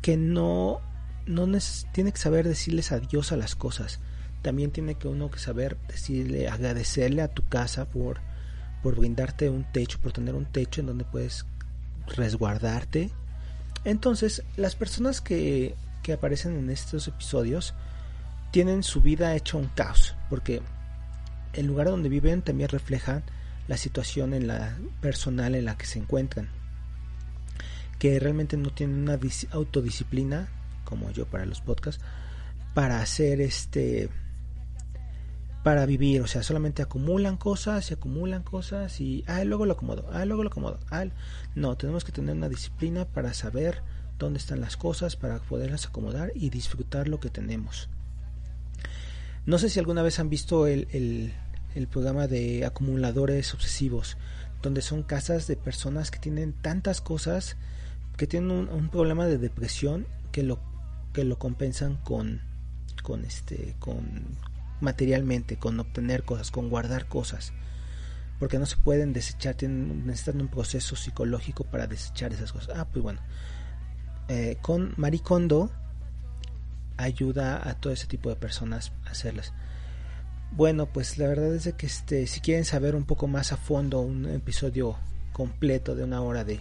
que 0.03 0.19
no, 0.19 0.83
no 1.25 1.49
tiene 1.93 2.13
que 2.13 2.19
saber 2.19 2.47
decirles 2.47 2.93
adiós 2.93 3.33
a 3.33 3.39
las 3.39 3.55
cosas. 3.55 4.01
También 4.43 4.71
tiene 4.71 4.97
que 4.97 5.09
uno 5.09 5.31
que 5.31 5.39
saber 5.39 5.79
decirle, 5.89 6.47
agradecerle 6.47 7.23
a 7.23 7.29
tu 7.29 7.49
casa 7.49 7.87
por, 7.87 8.21
por 8.83 8.97
brindarte 8.97 9.49
un 9.49 9.65
techo, 9.73 9.99
por 9.99 10.13
tener 10.13 10.35
un 10.35 10.45
techo 10.45 10.83
en 10.83 10.89
donde 10.89 11.05
puedes 11.05 11.47
resguardarte. 12.15 13.11
Entonces, 13.87 14.43
las 14.59 14.77
personas 14.77 15.23
que, 15.23 15.75
que 16.03 16.13
aparecen 16.13 16.57
en 16.57 16.71
estos 16.71 17.09
episodios 17.09 17.75
tienen 18.51 18.83
su 18.83 19.01
vida 19.01 19.35
hecha 19.35 19.57
un 19.57 19.69
caos, 19.69 20.15
porque 20.29 20.63
el 21.53 21.67
lugar 21.67 21.87
donde 21.87 22.09
viven 22.09 22.43
también 22.43 22.69
refleja 22.69 23.23
la 23.69 23.77
situación 23.77 24.35
en 24.35 24.47
la 24.47 24.77
personal 25.01 25.55
en 25.55 25.65
la 25.65 25.77
que 25.77 25.87
se 25.87 25.99
encuentran 25.99 26.49
que 28.03 28.19
realmente 28.19 28.57
no 28.57 28.71
tienen 28.71 29.03
una 29.03 29.17
autodisciplina 29.53 30.49
como 30.85 31.13
yo 31.13 31.25
para 31.25 31.47
los 31.47 31.61
podcasts 31.61 32.03
para 32.75 33.01
hacer 33.01 33.41
este 33.41 34.09
para 35.63 35.87
vivir, 35.87 36.21
o 36.21 36.27
sea, 36.27 36.43
solamente 36.43 36.83
acumulan 36.83 37.37
cosas 37.37 37.89
y 37.89 37.95
acumulan 37.95 38.43
cosas 38.43 39.01
y 39.01 39.23
ah, 39.29 39.45
luego 39.45 39.67
lo 39.67 39.75
acomodo, 39.75 40.11
ah, 40.13 40.25
luego 40.25 40.43
lo 40.43 40.49
acomodo. 40.49 40.81
Ah, 40.91 41.05
no, 41.55 41.77
tenemos 41.77 42.03
que 42.03 42.11
tener 42.11 42.35
una 42.35 42.49
disciplina 42.49 43.05
para 43.05 43.33
saber 43.35 43.83
dónde 44.23 44.39
están 44.39 44.61
las 44.61 44.77
cosas, 44.77 45.17
para 45.17 45.39
poderlas 45.39 45.87
acomodar 45.87 46.33
y 46.35 46.51
disfrutar 46.51 47.09
lo 47.09 47.21
que 47.21 47.31
tenemos. 47.31 47.89
No 49.45 49.59
sé 49.59 49.69
si 49.69 49.79
alguna 49.79 50.03
vez 50.03 50.21
han 50.21 50.31
visto 50.31 50.67
el, 50.67 50.87
el, 51.75 51.89
programa 51.89 52.29
de 52.29 52.65
acumuladores 52.65 53.53
obsesivos, 53.55 54.17
donde 54.63 54.83
son 54.83 55.03
casas 55.03 55.49
de 55.49 55.57
personas 55.57 56.13
que 56.13 56.21
tienen 56.21 56.53
tantas 56.53 57.01
cosas, 57.01 57.57
que 58.17 58.29
tienen 58.29 58.51
un, 58.69 58.89
problema 58.89 59.27
de 59.27 59.39
depresión 59.39 60.07
que 60.31 60.43
lo 60.45 60.61
que 61.13 61.25
lo 61.25 61.39
compensan 61.39 61.97
con 61.97 62.41
con 63.03 63.25
este 63.25 63.75
con 63.81 64.39
materialmente, 64.81 65.57
con 65.57 65.81
obtener 65.81 66.23
cosas, 66.23 66.51
con 66.51 66.71
guardar 66.71 67.07
cosas, 67.07 67.53
porque 68.39 68.59
no 68.59 68.67
se 68.67 68.77
pueden 68.77 69.13
desechar, 69.13 69.55
tienen, 69.57 70.07
necesitan 70.07 70.41
un 70.41 70.49
proceso 70.49 70.95
psicológico 70.95 71.65
para 71.65 71.87
desechar 71.87 72.33
esas 72.33 72.53
cosas. 72.53 72.77
Ah, 72.77 72.87
pues 72.87 73.03
bueno, 73.03 73.21
eh, 74.33 74.57
con 74.63 74.95
Maricondo 74.97 75.71
ayuda 76.97 77.69
a 77.69 77.75
todo 77.75 77.93
ese 77.93 78.07
tipo 78.07 78.31
de 78.31 78.37
personas 78.37 78.91
a 79.05 79.11
hacerlas. 79.11 79.53
Bueno, 80.53 80.87
pues 80.87 81.19
la 81.19 81.27
verdad 81.27 81.55
es 81.55 81.71
que 81.75 81.85
este, 81.85 82.27
si 82.27 82.41
quieren 82.41 82.65
saber 82.65 82.95
un 82.95 83.05
poco 83.05 83.29
más 83.29 83.53
a 83.53 83.59
fondo 83.59 84.01
un 84.01 84.25
episodio 84.25 84.97
completo 85.35 85.95
de 85.95 86.05
una 86.05 86.23
hora 86.23 86.45
de, 86.45 86.61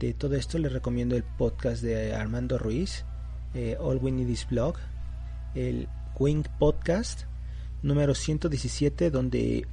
de 0.00 0.12
todo 0.12 0.34
esto, 0.34 0.58
les 0.58 0.70
recomiendo 0.70 1.16
el 1.16 1.22
podcast 1.22 1.82
de 1.82 2.14
Armando 2.14 2.58
Ruiz, 2.58 3.06
eh, 3.54 3.78
All 3.80 3.96
We 3.96 4.12
Need 4.12 4.28
Is 4.28 4.46
Blog, 4.46 4.76
el 5.54 5.88
Wing 6.18 6.44
Podcast 6.58 7.22
número 7.82 8.14
117, 8.14 9.10
donde 9.10 9.66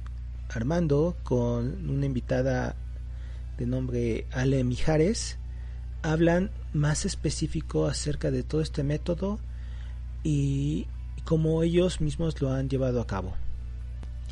Armando, 0.48 1.18
con 1.22 1.86
una 1.86 2.06
invitada 2.06 2.76
de 3.58 3.66
nombre 3.66 4.26
Ale 4.32 4.64
Mijares, 4.64 5.36
hablan 6.00 6.50
más 6.72 7.04
específico 7.04 7.86
acerca 7.86 8.30
de 8.30 8.42
todo 8.42 8.60
este 8.60 8.82
método 8.82 9.38
y 10.22 10.86
como 11.24 11.62
ellos 11.62 12.00
mismos 12.00 12.40
lo 12.40 12.52
han 12.52 12.68
llevado 12.68 13.00
a 13.00 13.06
cabo. 13.06 13.34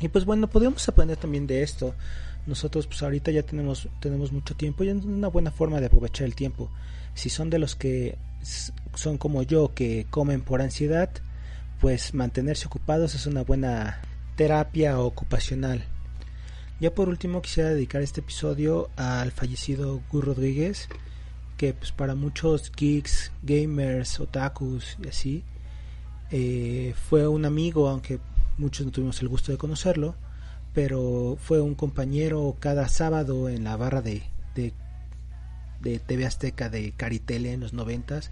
Y 0.01 0.07
pues 0.07 0.25
bueno, 0.25 0.49
podemos 0.49 0.87
aprender 0.87 1.17
también 1.17 1.47
de 1.47 1.61
esto. 1.63 1.93
Nosotros 2.45 2.87
pues 2.87 3.03
ahorita 3.03 3.31
ya 3.31 3.43
tenemos, 3.43 3.89
tenemos 3.99 4.31
mucho 4.31 4.55
tiempo 4.55 4.83
y 4.83 4.89
es 4.89 5.03
una 5.03 5.27
buena 5.27 5.51
forma 5.51 5.79
de 5.79 5.87
aprovechar 5.87 6.25
el 6.25 6.35
tiempo. 6.35 6.69
Si 7.13 7.29
son 7.29 7.49
de 7.49 7.59
los 7.59 7.75
que 7.75 8.17
son 8.95 9.17
como 9.17 9.43
yo 9.43 9.73
que 9.73 10.07
comen 10.09 10.41
por 10.41 10.61
ansiedad, 10.61 11.09
pues 11.81 12.13
mantenerse 12.13 12.67
ocupados 12.67 13.15
es 13.15 13.25
una 13.25 13.43
buena 13.43 14.01
terapia 14.35 14.99
ocupacional. 14.99 15.83
Ya 16.79 16.93
por 16.93 17.09
último 17.09 17.41
quisiera 17.41 17.69
dedicar 17.69 18.01
este 18.01 18.21
episodio 18.21 18.89
al 18.95 19.31
fallecido 19.31 20.01
Gur 20.09 20.25
Rodríguez, 20.25 20.87
que 21.59 21.73
pues 21.73 21.91
para 21.91 22.15
muchos 22.15 22.71
geeks, 22.71 23.33
gamers, 23.43 24.21
otakus 24.21 24.97
y 25.03 25.09
así, 25.09 25.43
eh, 26.31 26.93
fue 27.09 27.27
un 27.27 27.43
amigo, 27.43 27.89
aunque 27.89 28.21
muchos 28.57 28.85
no 28.85 28.93
tuvimos 28.93 29.21
el 29.21 29.27
gusto 29.27 29.51
de 29.51 29.57
conocerlo, 29.57 30.15
pero 30.73 31.37
fue 31.37 31.59
un 31.59 31.75
compañero 31.75 32.55
cada 32.61 32.87
sábado 32.87 33.49
en 33.49 33.65
la 33.65 33.75
barra 33.75 34.01
de, 34.01 34.23
de, 34.55 34.71
de 35.81 35.99
TV 35.99 36.25
Azteca 36.25 36.69
de 36.69 36.93
Caritele 36.93 37.51
en 37.51 37.59
los 37.59 37.73
noventas, 37.73 38.31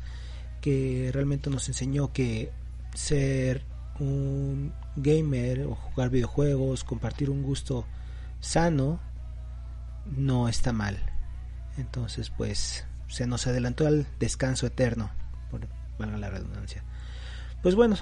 que 0.61 1.09
realmente 1.11 1.49
nos 1.49 1.67
enseñó 1.67 2.13
que 2.13 2.49
ser 2.95 3.65
un 3.99 4.71
gamer 4.95 5.63
o 5.63 5.75
jugar 5.75 6.11
videojuegos, 6.11 6.85
compartir 6.85 7.29
un 7.29 7.43
gusto 7.43 7.85
sano, 8.39 9.01
no 10.05 10.47
está 10.47 10.71
mal. 10.71 10.97
Entonces, 11.77 12.29
pues 12.29 12.85
se 13.07 13.27
nos 13.27 13.47
adelantó 13.47 13.87
al 13.87 14.07
descanso 14.19 14.67
eterno, 14.67 15.11
por 15.49 15.67
valga 15.97 16.17
la 16.17 16.29
redundancia. 16.29 16.83
Pues 17.61 17.75
bueno, 17.75 17.97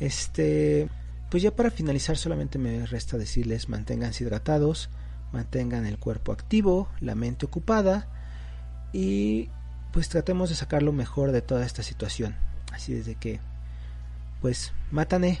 este, 0.00 0.88
pues 1.30 1.42
ya 1.42 1.54
para 1.54 1.70
finalizar 1.70 2.16
solamente 2.16 2.58
me 2.58 2.86
resta 2.86 3.18
decirles 3.18 3.68
manténganse 3.68 4.24
hidratados, 4.24 4.90
mantengan 5.32 5.86
el 5.86 5.98
cuerpo 5.98 6.32
activo, 6.32 6.88
la 7.00 7.14
mente 7.14 7.46
ocupada 7.46 8.08
y 8.92 9.50
pues 9.92 10.08
tratemos 10.08 10.48
de 10.48 10.56
sacar 10.56 10.82
lo 10.82 10.92
mejor 10.92 11.32
de 11.32 11.42
toda 11.42 11.64
esta 11.64 11.82
situación. 11.82 12.36
Así 12.72 12.94
desde 12.94 13.14
que, 13.14 13.40
pues, 14.40 14.72
mátane. 14.90 15.40